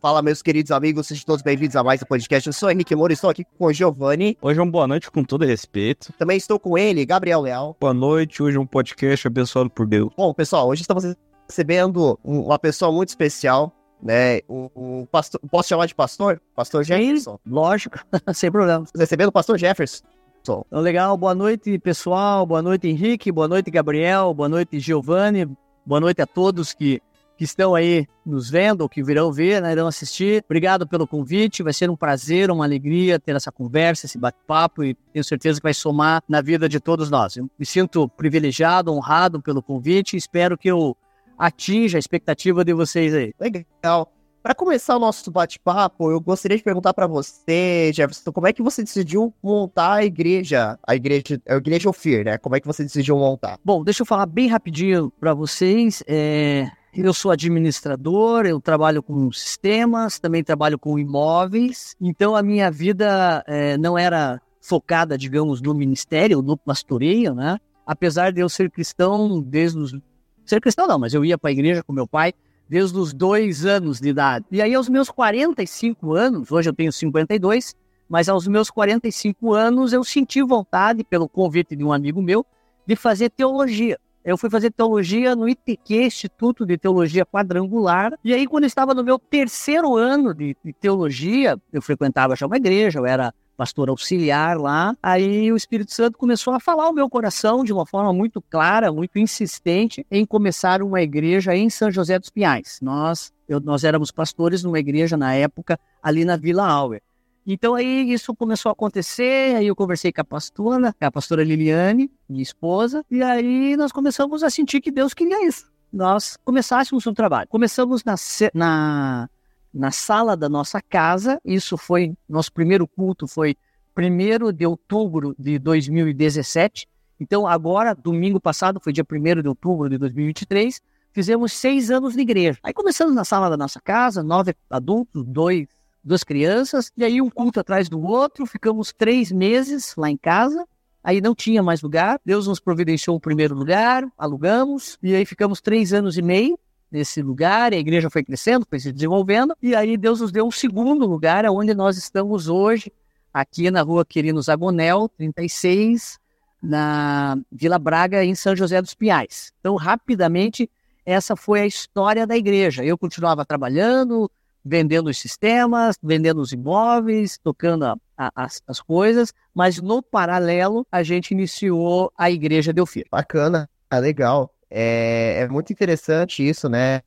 [0.00, 2.46] Fala, meus queridos amigos, sejam todos bem-vindos a mais um podcast.
[2.46, 4.34] Eu sou Henrique Moura, estou aqui com o Giovanni.
[4.40, 6.10] Hoje é uma boa noite com todo respeito.
[6.14, 7.76] Também estou com ele, Gabriel Leal.
[7.78, 10.10] Boa noite, hoje é um podcast abençoado por Deus.
[10.16, 11.04] Bom, pessoal, hoje estamos
[11.46, 14.38] recebendo uma pessoa muito especial, né?
[14.48, 16.40] O, o pastor, posso chamar de pastor?
[16.56, 17.32] Pastor Jefferson?
[17.32, 17.98] Sim, lógico,
[18.32, 18.86] sem problema.
[18.96, 20.02] Recebendo o pastor Jefferson.
[20.40, 22.46] Então, legal, boa noite, pessoal.
[22.46, 23.30] Boa noite, Henrique.
[23.30, 24.32] Boa noite, Gabriel.
[24.32, 25.46] Boa noite, Giovanni.
[25.84, 27.02] Boa noite a todos que
[27.40, 30.44] que estão aí nos vendo, ou que virão ver, né, irão assistir.
[30.44, 34.94] Obrigado pelo convite, vai ser um prazer, uma alegria ter essa conversa, esse bate-papo e
[35.10, 37.38] tenho certeza que vai somar na vida de todos nós.
[37.38, 40.94] Eu me sinto privilegiado, honrado pelo convite e espero que eu
[41.38, 43.32] atinja a expectativa de vocês aí.
[43.40, 44.12] Legal.
[44.42, 48.62] Para começar o nosso bate-papo, eu gostaria de perguntar para você, Jefferson, como é que
[48.62, 52.36] você decidiu montar a igreja, a igreja, a igreja Ofir, né?
[52.36, 53.58] Como é que você decidiu montar?
[53.64, 56.02] Bom, deixa eu falar bem rapidinho para vocês.
[56.06, 61.94] É, eu sou administrador, eu trabalho com sistemas, também trabalho com imóveis.
[62.00, 67.58] Então a minha vida é, não era focada, digamos, no ministério, no pastoreio, né?
[67.86, 69.96] Apesar de eu ser cristão desde os...
[70.44, 72.32] Ser cristão não, mas eu ia para a igreja com meu pai
[72.68, 74.46] desde os dois anos de idade.
[74.50, 77.74] E aí aos meus 45 anos, hoje eu tenho 52,
[78.08, 82.44] mas aos meus 45 anos eu senti vontade, pelo convite de um amigo meu,
[82.86, 83.98] de fazer teologia.
[84.24, 88.12] Eu fui fazer teologia no ITQ, Instituto de Teologia Quadrangular.
[88.22, 92.46] E aí, quando eu estava no meu terceiro ano de, de teologia, eu frequentava já
[92.46, 94.96] uma igreja, eu era pastor auxiliar lá.
[95.02, 98.90] Aí o Espírito Santo começou a falar o meu coração de uma forma muito clara,
[98.90, 102.78] muito insistente, em começar uma igreja em São José dos Pinhais.
[102.80, 107.02] Nós, eu, nós éramos pastores numa igreja na época ali na Vila Auer.
[107.46, 112.10] Então aí isso começou a acontecer, aí eu conversei com a pastora, a pastora Liliane,
[112.28, 115.70] minha esposa, e aí nós começamos a sentir que Deus queria isso.
[115.92, 117.48] Nós começássemos um trabalho.
[117.48, 118.14] Começamos na,
[118.54, 119.28] na,
[119.72, 123.56] na sala da nossa casa, isso foi, nosso primeiro culto foi
[123.96, 126.86] 1 de outubro de 2017,
[127.18, 130.80] então agora, domingo passado, foi dia 1 de outubro de 2023,
[131.12, 132.58] fizemos seis anos de igreja.
[132.62, 135.66] Aí começamos na sala da nossa casa, nove adultos, dois
[136.02, 140.66] duas crianças, e aí um culto atrás do outro, ficamos três meses lá em casa,
[141.02, 145.60] aí não tinha mais lugar, Deus nos providenciou o primeiro lugar, alugamos, e aí ficamos
[145.60, 146.58] três anos e meio
[146.90, 150.50] nesse lugar, a igreja foi crescendo, foi se desenvolvendo, e aí Deus nos deu um
[150.50, 152.92] segundo lugar, onde nós estamos hoje,
[153.32, 156.18] aqui na rua Quirino Zagonel, 36,
[156.62, 159.52] na Vila Braga, em São José dos Pinhais.
[159.60, 160.68] Então, rapidamente,
[161.06, 162.84] essa foi a história da igreja.
[162.84, 164.30] Eu continuava trabalhando,
[164.64, 170.86] vendendo os sistemas, vendendo os imóveis, tocando a, a, as, as, coisas, mas no paralelo
[170.90, 173.06] a gente iniciou a Igreja Delfir.
[173.10, 174.54] Bacana, é legal.
[174.70, 177.00] É, é muito interessante isso, né?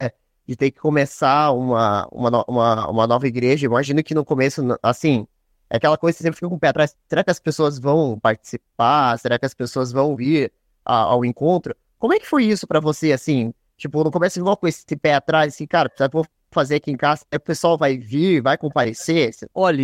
[0.46, 3.66] De ter que começar uma, uma, uma, uma nova igreja.
[3.66, 5.26] Imagino que no começo, assim,
[5.70, 6.96] é aquela coisa que você sempre fica com o pé atrás.
[7.08, 9.18] Será que as pessoas vão participar?
[9.18, 10.52] Será que as pessoas vão vir
[10.84, 11.76] a, ao encontro?
[11.98, 13.54] Como é que foi isso para você, assim?
[13.78, 17.26] Tipo, no começo igual com esse pé atrás, assim, cara, vou fazer aqui em casa?
[17.34, 19.32] O pessoal vai vir, vai comparecer?
[19.54, 19.82] Olha,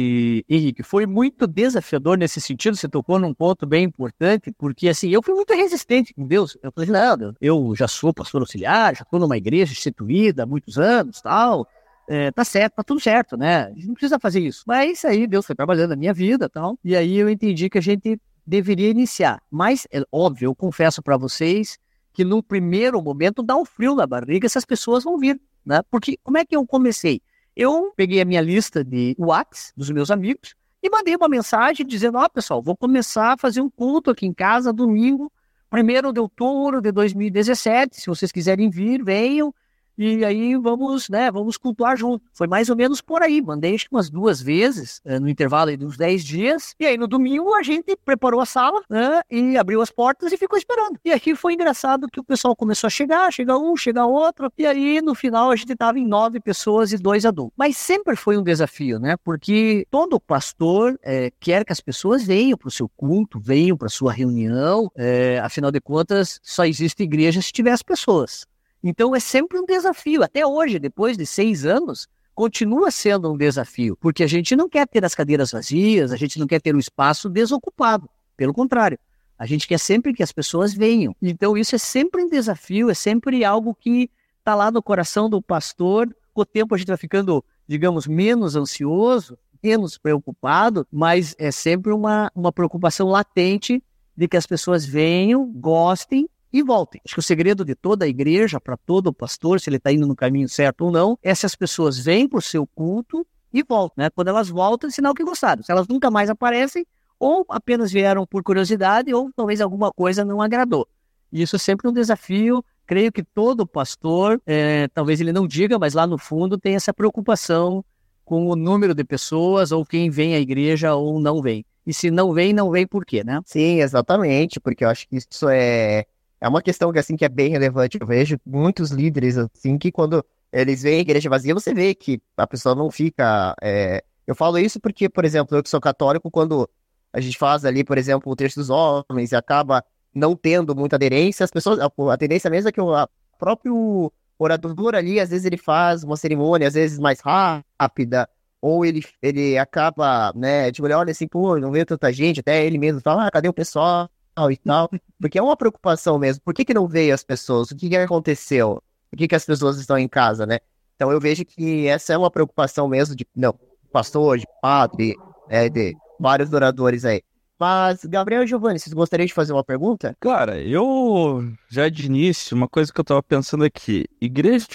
[0.47, 2.77] Henrique, foi muito desafiador nesse sentido.
[2.77, 6.57] Você tocou num ponto bem importante, porque assim, eu fui muito resistente com Deus.
[6.61, 10.77] Eu falei, não, eu já sou pastor auxiliar, já estou numa igreja instituída há muitos
[10.77, 11.67] anos, tal.
[12.07, 13.65] É, tá certo, tá tudo certo, né?
[13.65, 14.63] A gente não precisa fazer isso.
[14.65, 16.77] Mas aí Deus foi trabalhando na minha vida tal.
[16.83, 19.41] E aí eu entendi que a gente deveria iniciar.
[19.49, 21.77] Mas, é óbvio, eu confesso para vocês
[22.11, 25.81] que no primeiro momento dá um frio na barriga se as pessoas vão vir né?
[25.89, 27.21] Porque como é que eu comecei?
[27.55, 32.17] Eu peguei a minha lista de WhatsApp dos meus amigos e mandei uma mensagem dizendo:
[32.17, 35.31] Ó, oh, pessoal, vou começar a fazer um culto aqui em casa domingo,
[35.71, 38.01] 1 de outubro de 2017.
[38.01, 39.53] Se vocês quiserem vir, venham
[39.99, 42.23] e aí vamos, né, vamos cultuar junto.
[42.31, 45.75] Foi mais ou menos por aí, mandei acho que umas duas vezes, eh, no intervalo
[45.75, 49.57] de uns 10 dias, e aí no domingo a gente preparou a sala, né, e
[49.57, 50.97] abriu as portas e ficou esperando.
[51.03, 54.65] E aqui foi engraçado que o pessoal começou a chegar, chega um, chega outro, e
[54.65, 57.53] aí no final a gente estava em nove pessoas e dois adultos.
[57.57, 62.57] Mas sempre foi um desafio, né, porque todo pastor é, quer que as pessoas venham
[62.57, 67.41] para o seu culto, venham para sua reunião, é, afinal de contas, só existe igreja
[67.41, 68.47] se tiver as pessoas.
[68.83, 70.23] Então é sempre um desafio.
[70.23, 74.87] Até hoje, depois de seis anos, continua sendo um desafio, porque a gente não quer
[74.87, 78.09] ter as cadeiras vazias, a gente não quer ter o espaço desocupado.
[78.37, 78.97] Pelo contrário,
[79.37, 81.13] a gente quer sempre que as pessoas venham.
[81.21, 85.41] Então isso é sempre um desafio, é sempre algo que está lá no coração do
[85.41, 86.15] pastor.
[86.33, 91.91] Com o tempo a gente vai ficando, digamos, menos ansioso, menos preocupado, mas é sempre
[91.91, 93.83] uma, uma preocupação latente
[94.15, 97.01] de que as pessoas venham, gostem e voltem.
[97.05, 100.07] Acho que o segredo de toda a igreja, para todo pastor, se ele está indo
[100.07, 103.63] no caminho certo ou não, é se as pessoas vêm para o seu culto e
[103.63, 104.03] voltam.
[104.03, 104.09] Né?
[104.09, 105.63] Quando elas voltam, é sinal que gostaram.
[105.63, 106.85] Se elas nunca mais aparecem,
[107.19, 110.87] ou apenas vieram por curiosidade, ou talvez alguma coisa não agradou.
[111.31, 112.63] E isso é sempre um desafio.
[112.87, 116.93] Creio que todo pastor, é, talvez ele não diga, mas lá no fundo tem essa
[116.93, 117.83] preocupação
[118.25, 121.65] com o número de pessoas, ou quem vem à igreja ou não vem.
[121.85, 123.41] E se não vem, não vem por quê, né?
[123.45, 126.05] Sim, exatamente, porque eu acho que isso é,
[126.41, 127.97] é uma questão que, assim, que é bem relevante.
[127.99, 132.21] Eu vejo muitos líderes, assim, que quando eles veem a igreja vazia, você vê que
[132.37, 133.55] a pessoa não fica...
[133.61, 134.03] É...
[134.25, 136.69] Eu falo isso porque, por exemplo, eu que sou católico, quando
[137.11, 139.83] a gente faz ali, por exemplo, o texto dos homens e acaba
[140.13, 143.07] não tendo muita aderência, as pessoas, a, tendência mesmo é que o
[143.37, 148.29] próprio orador ali, às vezes ele faz uma cerimônia, às vezes mais rápida,
[148.61, 152.65] ou ele, ele acaba, né, tipo, ele olha assim, pô, não veio tanta gente, até
[152.65, 154.09] ele mesmo fala, ah, cadê o pessoal
[154.51, 154.89] e tal,
[155.19, 157.97] porque é uma preocupação mesmo, por que que não veio as pessoas, o que que
[157.97, 160.59] aconteceu, por que que as pessoas estão em casa, né,
[160.95, 163.57] então eu vejo que essa é uma preocupação mesmo de, não,
[163.91, 165.15] pastor, de padre,
[165.49, 167.21] é, de vários oradores aí.
[167.59, 170.15] Mas, Gabriel e Giovanni, vocês gostariam de fazer uma pergunta?
[170.21, 174.65] Cara, eu já de início, uma coisa que eu tava pensando aqui, igreja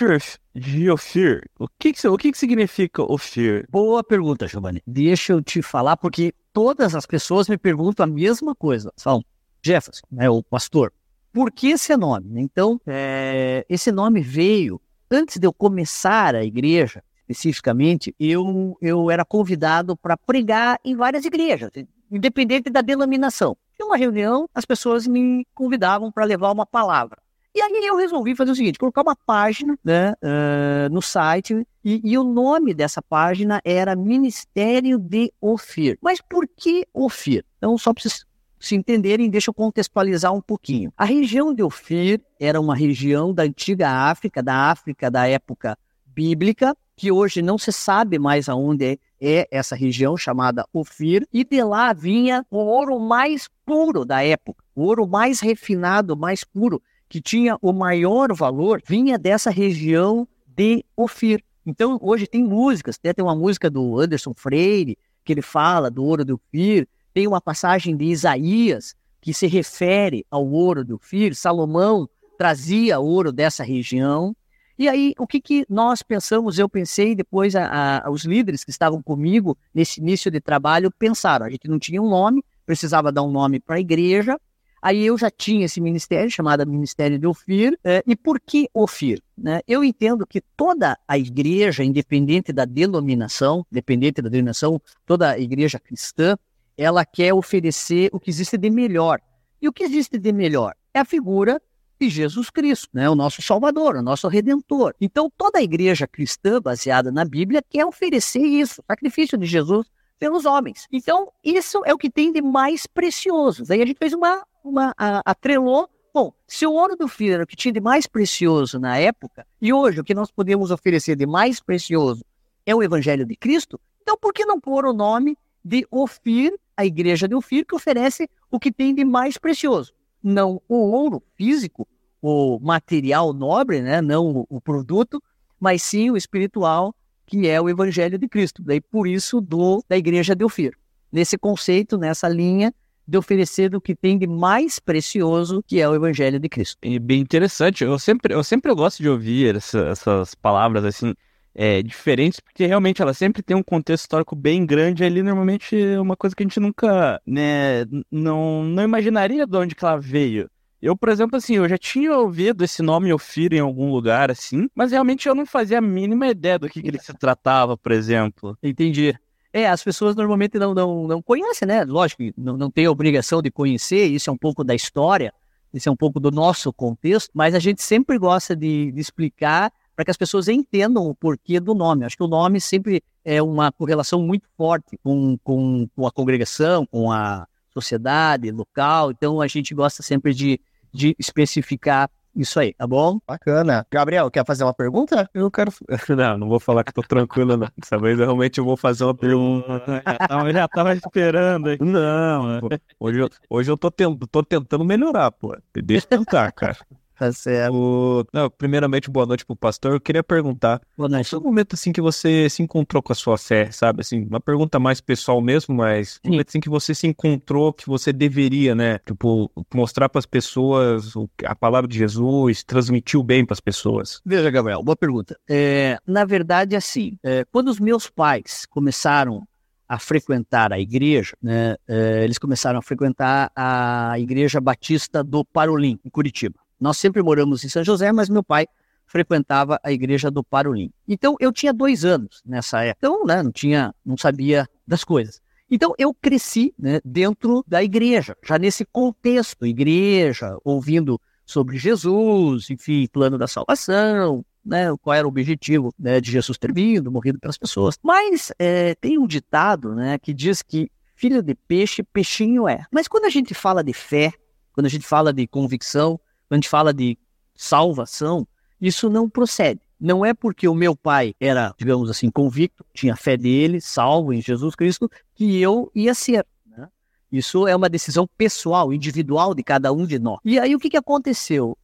[0.55, 3.67] de Ofir, o que que, o que que significa Ofir?
[3.71, 4.83] Boa pergunta, Giovanni.
[4.87, 8.93] Deixa eu te falar, porque todas as pessoas me perguntam a mesma coisa.
[8.99, 9.25] Falam,
[9.65, 10.93] Jefferson, né, o pastor,
[11.33, 12.41] por que esse nome?
[12.41, 14.81] Então, é, esse nome veio
[15.11, 21.25] antes de eu começar a igreja, especificamente, eu, eu era convidado para pregar em várias
[21.25, 21.71] igrejas
[22.11, 23.57] independente da denominação.
[23.77, 27.19] Tinha uma reunião, as pessoas me convidavam para levar uma palavra.
[27.55, 32.01] E aí eu resolvi fazer o seguinte, colocar uma página né, uh, no site e,
[32.03, 35.97] e, o nome dessa página era Ministério de Ofir.
[36.03, 37.45] Mas por que Ofir?
[37.59, 38.25] Então, só para vocês
[38.65, 40.93] se entenderem, deixa eu contextualizar um pouquinho.
[40.97, 46.77] A região de Ofir era uma região da antiga África, da África da época bíblica,
[46.97, 51.93] que hoje não se sabe mais aonde é essa região chamada Ofir, e de lá
[51.93, 57.57] vinha o ouro mais puro da época, o ouro mais refinado, mais puro, que tinha
[57.61, 61.43] o maior valor, vinha dessa região de Ofir.
[61.67, 66.05] Então, hoje tem músicas, até tem uma música do Anderson Freire, que ele fala do
[66.05, 71.35] ouro do Ofir, tem uma passagem de Isaías, que se refere ao ouro do Ofir,
[71.35, 72.07] Salomão
[72.37, 74.37] trazia ouro dessa região,
[74.77, 76.59] e aí, o que, que nós pensamos?
[76.59, 81.47] Eu pensei, depois a, a, os líderes que estavam comigo nesse início de trabalho pensaram:
[81.47, 84.39] a gente não tinha um nome, precisava dar um nome para a igreja.
[84.83, 87.79] Aí eu já tinha esse ministério chamado Ministério de Ofir.
[87.85, 89.23] É, e por que Ofir?
[89.39, 89.61] Né?
[89.67, 95.79] Eu entendo que toda a igreja, independente da denominação, independente da denominação, toda a igreja
[95.79, 96.37] cristã,
[96.77, 99.21] ela quer oferecer o que existe de melhor.
[99.61, 100.75] E o que existe de melhor?
[100.93, 101.61] É a figura
[102.01, 103.09] de Jesus Cristo, né?
[103.09, 104.95] o nosso Salvador, o nosso Redentor.
[105.01, 109.87] Então, toda a igreja cristã baseada na Bíblia quer oferecer isso, o sacrifício de Jesus
[110.19, 110.87] pelos homens.
[110.93, 113.65] Então, isso é o que tem de mais precioso.
[113.65, 115.89] Daí a gente fez uma, uma a, atrelou.
[116.13, 119.47] Bom, se o ouro do filho era o que tinha de mais precioso na época,
[119.61, 122.25] e hoje o que nós podemos oferecer de mais precioso
[122.65, 126.85] é o Evangelho de Cristo, então por que não pôr o nome de Ofir, a
[126.85, 129.95] igreja de Ofir, que oferece o que tem de mais precioso?
[130.25, 131.87] não o ouro físico,
[132.23, 134.01] o material nobre, né?
[134.01, 135.23] não o produto,
[135.61, 136.95] mas sim o espiritual,
[137.27, 138.63] que é o Evangelho de Cristo.
[138.63, 140.75] Daí por isso do da Igreja de Ofir.
[141.13, 142.75] Nesse conceito, nessa linha
[143.07, 146.79] de oferecer o que tem de mais precioso, que é o Evangelho de Cristo.
[146.83, 147.85] E bem interessante.
[147.85, 151.15] Eu sempre, eu sempre gosto de ouvir essa, essas palavras assim
[151.55, 156.01] é, diferentes, porque realmente ela sempre tem um contexto histórico bem grande ali, normalmente é
[156.01, 160.51] uma coisa que a gente nunca, né, não, não imaginaria de onde que ela veio.
[160.83, 164.69] Eu, por exemplo, assim, eu já tinha ouvido esse nome Ofir em algum lugar, assim,
[164.75, 167.91] mas realmente eu não fazia a mínima ideia do que, que ele se tratava, por
[167.91, 168.59] exemplo.
[168.63, 169.19] Entendi.
[169.51, 171.85] É, as pessoas normalmente não, não, não conhecem, né?
[171.85, 175.33] Lógico, não, não tem a obrigação de conhecer, isso é um pouco da história,
[175.73, 179.73] isso é um pouco do nosso contexto, mas a gente sempre gosta de, de explicar
[179.95, 182.05] para que as pessoas entendam o porquê do nome.
[182.05, 186.87] Acho que o nome sempre é uma correlação muito forte com, com, com a congregação,
[186.87, 190.61] com a sociedade local, então a gente gosta sempre de,
[190.93, 193.21] de especificar isso aí, tá bom?
[193.27, 193.87] Bacana.
[193.91, 195.29] Gabriel, quer fazer uma pergunta?
[195.33, 195.73] Eu quero.
[196.17, 197.69] Não, não vou falar que tô tranquilo, não.
[197.77, 200.03] Dessa vez realmente eu vou fazer uma pergunta.
[200.45, 201.71] Eu já tava esperando.
[201.71, 201.79] Hein?
[201.81, 202.61] Não,
[202.99, 204.19] hoje eu, hoje eu tô, tent...
[204.31, 205.57] tô tentando melhorar, pô.
[205.73, 206.77] Deixa eu tentar, cara.
[207.19, 207.75] Tá certo.
[207.75, 208.25] O...
[208.33, 209.93] Não, primeiramente, boa noite pro pastor.
[209.93, 211.31] Eu queria perguntar, Boa noite.
[211.31, 214.01] foi um momento assim que você se encontrou com a sua fé, sabe?
[214.01, 217.87] Assim, uma pergunta mais pessoal mesmo, mas um momento assim que você se encontrou, que
[217.87, 218.99] você deveria, né?
[219.07, 224.21] Tipo, mostrar pras pessoas o- a palavra de Jesus, transmitir o bem pras pessoas.
[224.25, 225.37] Veja, Gabriel, boa pergunta.
[225.49, 229.47] É, na verdade, assim, é, quando os meus pais começaram
[229.87, 235.99] a frequentar a igreja, né, é, eles começaram a frequentar a Igreja Batista do Parolim,
[236.05, 236.59] em Curitiba.
[236.85, 238.67] Nós sempre moramos em São José, mas meu pai
[239.07, 240.91] frequentava a Igreja do Parolim.
[241.09, 243.07] Então, eu tinha dois anos nessa época.
[243.07, 245.41] Então, né, não tinha, não sabia das coisas.
[245.71, 253.09] Então, eu cresci né, dentro da igreja, já nesse contexto, igreja, ouvindo sobre Jesus, enfim,
[253.11, 257.57] plano da salvação, né, qual era o objetivo né, de Jesus ter vindo, morrido pelas
[257.57, 257.99] pessoas.
[258.03, 262.85] Mas é, tem um ditado né, que diz que filho de peixe, peixinho é.
[262.93, 264.35] Mas quando a gente fala de fé,
[264.75, 267.19] quando a gente fala de convicção, quando a gente fala de
[267.55, 268.47] salvação,
[268.81, 269.81] isso não procede.
[269.99, 274.43] Não é porque o meu pai era, digamos assim, convicto, tinha fé dele, salvo em
[274.43, 276.47] Jesus Cristo, que eu ia ser.
[276.67, 276.89] né?
[277.31, 280.41] Isso é uma decisão pessoal, individual de cada um de nós.
[280.45, 281.79] E aí o que, que aconteceu?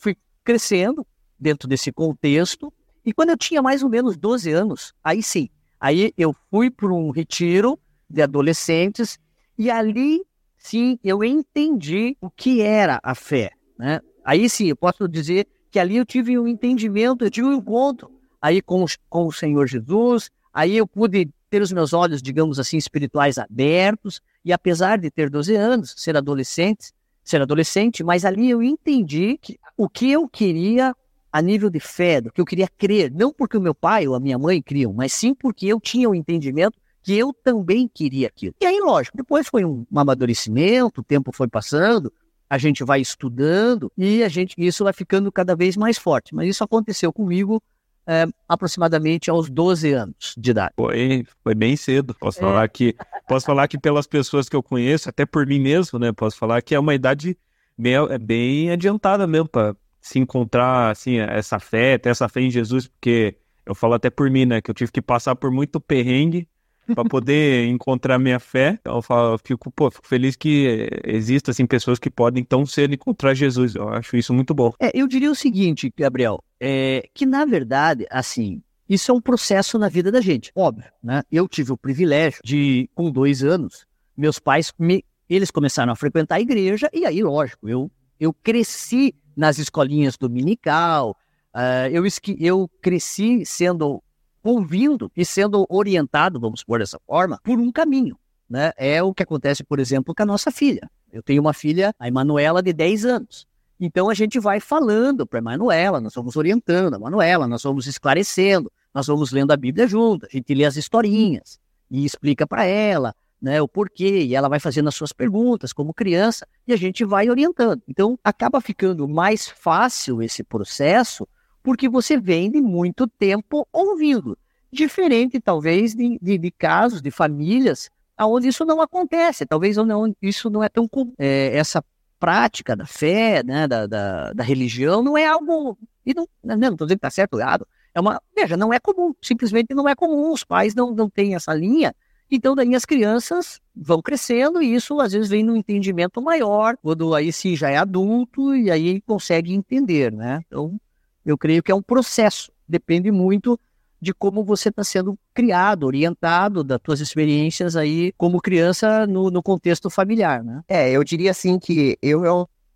[0.00, 1.06] Fui crescendo
[1.38, 2.72] dentro desse contexto,
[3.04, 6.88] e quando eu tinha mais ou menos 12 anos, aí sim, aí eu fui para
[6.88, 9.18] um retiro de adolescentes,
[9.58, 10.22] e ali
[10.56, 13.52] sim eu entendi o que era a fé.
[13.78, 14.00] Né?
[14.24, 18.10] Aí sim, eu posso dizer que ali eu tive um entendimento, eu tive um encontro
[18.40, 22.76] aí com, com o Senhor Jesus, aí eu pude ter os meus olhos, digamos assim,
[22.76, 26.92] espirituais abertos, e apesar de ter 12 anos, ser adolescente,
[27.24, 30.94] ser adolescente, mas ali eu entendi que o que eu queria
[31.32, 34.14] a nível de fé, do que eu queria crer, não porque o meu pai ou
[34.14, 38.28] a minha mãe criam, mas sim porque eu tinha o entendimento que eu também queria
[38.28, 38.54] aquilo.
[38.60, 42.12] E aí, lógico, depois foi um, um amadurecimento, o tempo foi passando,
[42.48, 46.34] a gente vai estudando e a gente isso vai ficando cada vez mais forte.
[46.34, 47.62] Mas isso aconteceu comigo
[48.06, 50.72] é, aproximadamente aos 12 anos de idade.
[50.76, 52.14] Foi, foi bem cedo.
[52.20, 52.42] Posso É.
[52.42, 52.94] falar que
[53.28, 56.12] posso falar que pelas pessoas que eu conheço, até por mim mesmo, né?
[56.12, 57.36] Posso falar que é uma idade
[57.76, 62.50] bem, é bem adiantada mesmo para se encontrar assim essa fé, ter essa fé em
[62.50, 64.60] Jesus, porque eu falo até por mim, né?
[64.60, 66.48] Que eu tive que passar por muito perrengue
[66.94, 68.78] para poder encontrar minha fé.
[68.84, 72.94] Eu, falo, eu fico, pô, fico feliz que existam assim pessoas que podem tão cedo
[72.94, 73.74] encontrar Jesus.
[73.74, 74.72] Eu acho isso muito bom.
[74.78, 79.78] É, eu diria o seguinte, Gabriel, é, que na verdade, assim, isso é um processo
[79.78, 81.22] na vida da gente, óbvio, né?
[81.30, 83.84] Eu tive o privilégio de, com dois anos,
[84.16, 89.14] meus pais, me, eles começaram a frequentar a igreja e aí, lógico, eu, eu cresci
[89.36, 91.16] nas escolinhas dominical,
[91.58, 92.04] ah, eu,
[92.38, 94.02] eu cresci sendo
[94.50, 98.72] ouvindo e sendo orientado, vamos por dessa forma, por um caminho, né?
[98.76, 100.90] É o que acontece, por exemplo, com a nossa filha.
[101.12, 103.46] Eu tenho uma filha, a Emanuela, de 10 anos.
[103.78, 107.86] Então a gente vai falando para a Manuela, nós vamos orientando a Manuela, nós vamos
[107.86, 111.58] esclarecendo, nós vamos lendo a Bíblia junto, a gente lê as historinhas
[111.90, 115.92] e explica para ela né, o porquê, e ela vai fazendo as suas perguntas como
[115.92, 117.82] criança, e a gente vai orientando.
[117.86, 121.28] Então acaba ficando mais fácil esse processo,
[121.66, 124.38] porque você vem de muito tempo ouvindo.
[124.70, 129.44] Diferente, talvez, de, de, de casos, de famílias, onde isso não acontece.
[129.44, 131.12] Talvez não, isso não é tão comum.
[131.18, 131.84] É, essa
[132.20, 135.76] prática da fé, né, da, da, da religião, não é algo.
[136.04, 137.66] E não estou não dizendo que está certo ou errado.
[137.92, 139.12] É uma, veja, não é comum.
[139.20, 140.30] Simplesmente não é comum.
[140.30, 141.92] Os pais não, não têm essa linha.
[142.30, 147.12] Então, daí as crianças vão crescendo e isso às vezes vem num entendimento maior, quando
[147.12, 150.42] aí sim já é adulto e aí consegue entender, né?
[150.46, 150.78] Então,
[151.26, 152.52] eu creio que é um processo.
[152.68, 153.58] Depende muito
[154.00, 159.42] de como você está sendo criado, orientado, das tuas experiências aí como criança no, no,
[159.42, 160.62] contexto familiar, né?
[160.68, 162.20] É, eu diria assim que eu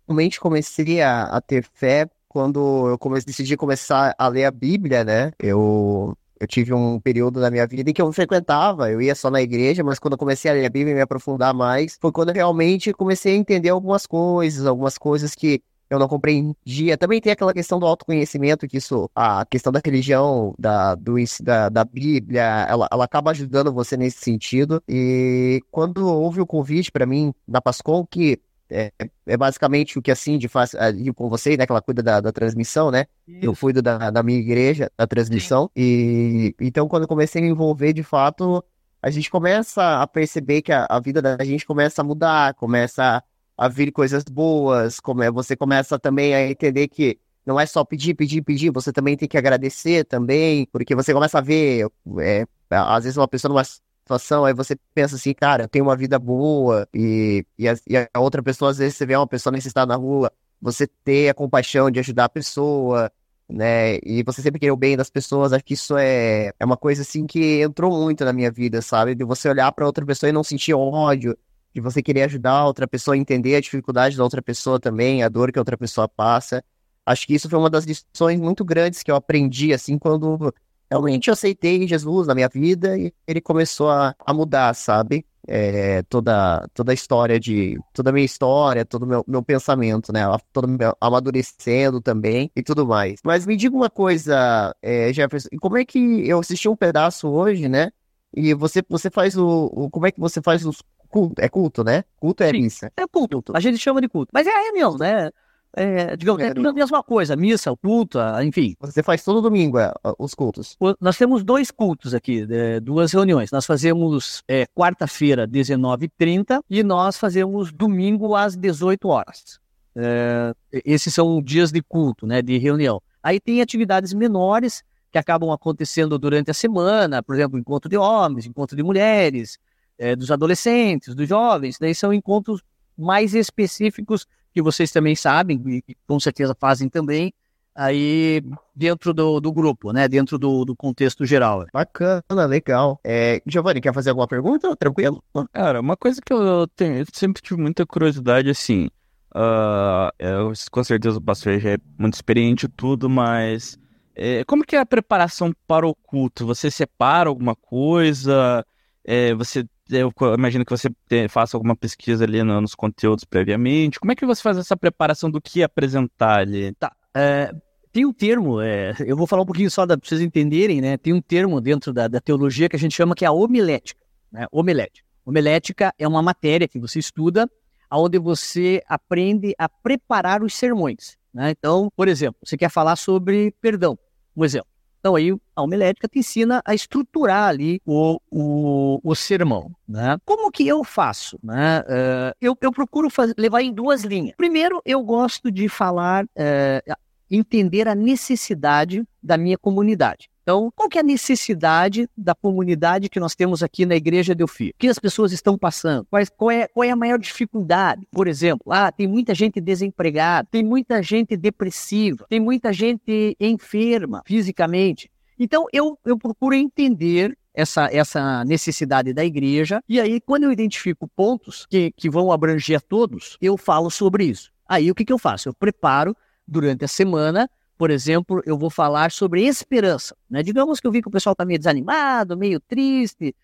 [0.07, 5.31] realmente comecei a, a ter fé quando eu decidi começar a ler a Bíblia, né?
[5.37, 9.29] Eu, eu tive um período na minha vida em que eu frequentava, eu ia só
[9.29, 12.11] na igreja, mas quando eu comecei a ler a Bíblia e me aprofundar mais, foi
[12.11, 15.61] quando eu realmente comecei a entender algumas coisas, algumas coisas que
[15.93, 16.97] eu não compreendia.
[16.97, 21.69] Também tem aquela questão do autoconhecimento, que isso, a questão da religião, da, do, da,
[21.69, 24.81] da Bíblia, ela, ela acaba ajudando você nesse sentido.
[24.87, 28.91] E quando houve o convite para mim na Pascom, que é,
[29.27, 31.65] é, basicamente o que a Cindy faz ali com você, né?
[31.65, 33.05] Que ela cuida da, da transmissão, né?
[33.27, 33.45] Isso.
[33.45, 35.69] Eu cuido da, da minha igreja, da transmissão.
[35.75, 38.63] E então, quando eu comecei a me envolver, de fato,
[39.01, 43.21] a gente começa a perceber que a, a vida da gente começa a mudar, começa
[43.61, 47.85] a vir coisas boas, como é, você começa também a entender que não é só
[47.85, 51.85] pedir, pedir, pedir, você também tem que agradecer também, porque você começa a ver,
[52.21, 55.95] é, às vezes uma pessoa numa situação, aí você pensa assim, cara, eu tenho uma
[55.95, 59.51] vida boa, e, e, a, e a outra pessoa, às vezes você vê uma pessoa
[59.51, 63.11] necessitada na rua, você ter a compaixão de ajudar a pessoa,
[63.47, 63.97] né?
[64.03, 67.03] E você sempre querer o bem das pessoas, acho que isso é, é uma coisa
[67.03, 69.13] assim que entrou muito na minha vida, sabe?
[69.13, 71.37] De você olhar para outra pessoa e não sentir ódio,
[71.73, 75.23] de você querer ajudar a outra pessoa a entender a dificuldade da outra pessoa também,
[75.23, 76.63] a dor que a outra pessoa passa.
[77.05, 80.53] Acho que isso foi uma das lições muito grandes que eu aprendi, assim, quando
[80.89, 85.25] realmente eu aceitei Jesus na minha vida e ele começou a, a mudar, sabe?
[85.47, 87.79] é, toda, toda a história de.
[87.93, 90.21] toda a minha história, todo o meu, meu pensamento, né?
[90.53, 93.19] Todo meu, amadurecendo também e tudo mais.
[93.23, 97.67] Mas me diga uma coisa, é, Jefferson, como é que eu assisti um pedaço hoje,
[97.67, 97.91] né?
[98.33, 99.89] E você, você faz o, o.
[99.89, 101.41] Como é que você faz os culto?
[101.41, 102.03] É culto, né?
[102.19, 102.91] Culto é Sim, missa.
[102.97, 103.37] É culto.
[103.37, 103.53] culto.
[103.55, 104.31] A gente chama de culto.
[104.33, 105.29] Mas é a reunião, né?
[105.73, 108.75] é, digamos, é, é a mesma coisa, missa, o culto, enfim.
[108.79, 110.77] Você faz todo domingo é, os cultos?
[110.99, 113.51] Nós temos dois cultos aqui, é, duas reuniões.
[113.51, 119.59] Nós fazemos é, quarta-feira, 19h30, e nós fazemos domingo às 18 horas.
[119.95, 120.53] É,
[120.85, 123.01] esses são dias de culto, né, de reunião.
[123.23, 128.45] Aí tem atividades menores que acabam acontecendo durante a semana, por exemplo, encontro de homens,
[128.45, 129.57] encontro de mulheres,
[130.01, 131.77] é, dos adolescentes, dos jovens.
[131.79, 132.63] Daí são encontros
[132.97, 137.31] mais específicos que vocês também sabem e com certeza fazem também,
[137.75, 138.43] aí
[138.75, 140.07] dentro do, do grupo, né?
[140.07, 141.65] Dentro do, do contexto geral.
[141.71, 142.99] Bacana, legal.
[143.03, 144.75] É, Giovanni, quer fazer alguma pergunta?
[144.75, 145.23] Tranquilo?
[145.53, 148.87] Cara, uma coisa que eu, tenho, eu sempre tive muita curiosidade, assim,
[149.35, 153.77] uh, eu, com certeza o pastor já é muito experiente e tudo, mas
[154.15, 156.45] é, como que é a preparação para o culto?
[156.47, 158.65] Você separa alguma coisa?
[159.05, 160.89] É, você eu imagino que você
[161.29, 163.99] faça alguma pesquisa ali no, nos conteúdos previamente.
[163.99, 166.73] Como é que você faz essa preparação do que apresentar ali?
[166.73, 166.91] Tá.
[167.13, 167.53] É,
[167.91, 170.97] tem um termo, é, eu vou falar um pouquinho só para vocês entenderem, né?
[170.97, 174.01] Tem um termo dentro da, da, teologia que a gente chama que é a homilética.
[174.31, 174.47] Né?
[174.51, 175.05] Homilética.
[175.25, 177.49] Homilética é uma matéria que você estuda,
[177.91, 181.17] onde você aprende a preparar os sermões.
[181.33, 181.51] Né?
[181.51, 183.99] Então, por exemplo, você quer falar sobre perdão,
[184.35, 184.70] um exemplo.
[185.01, 189.71] Então, aí a homilética te ensina a estruturar ali o, o, o sermão.
[189.87, 190.15] Né?
[190.23, 191.39] Como que eu faço?
[191.43, 191.79] Né?
[191.81, 194.35] Uh, eu, eu procuro fazer, levar em duas linhas.
[194.37, 196.95] Primeiro, eu gosto de falar, uh,
[197.31, 200.29] entender a necessidade da minha comunidade.
[200.43, 204.43] Então, qual que é a necessidade da comunidade que nós temos aqui na Igreja de
[204.43, 204.71] Ofir?
[204.71, 206.05] O que as pessoas estão passando?
[206.09, 208.05] Qual, qual, é, qual é a maior dificuldade?
[208.11, 214.23] Por exemplo, ah, tem muita gente desempregada, tem muita gente depressiva, tem muita gente enferma
[214.25, 215.09] fisicamente.
[215.39, 221.07] Então, eu, eu procuro entender essa, essa necessidade da igreja, e aí, quando eu identifico
[221.07, 224.51] pontos que, que vão abranger a todos, eu falo sobre isso.
[224.67, 225.49] Aí, o que, que eu faço?
[225.49, 226.15] Eu preparo
[226.47, 227.49] durante a semana
[227.81, 230.15] por exemplo, eu vou falar sobre esperança.
[230.29, 230.43] Né?
[230.43, 233.35] Digamos que eu vi que o pessoal está meio desanimado, meio triste,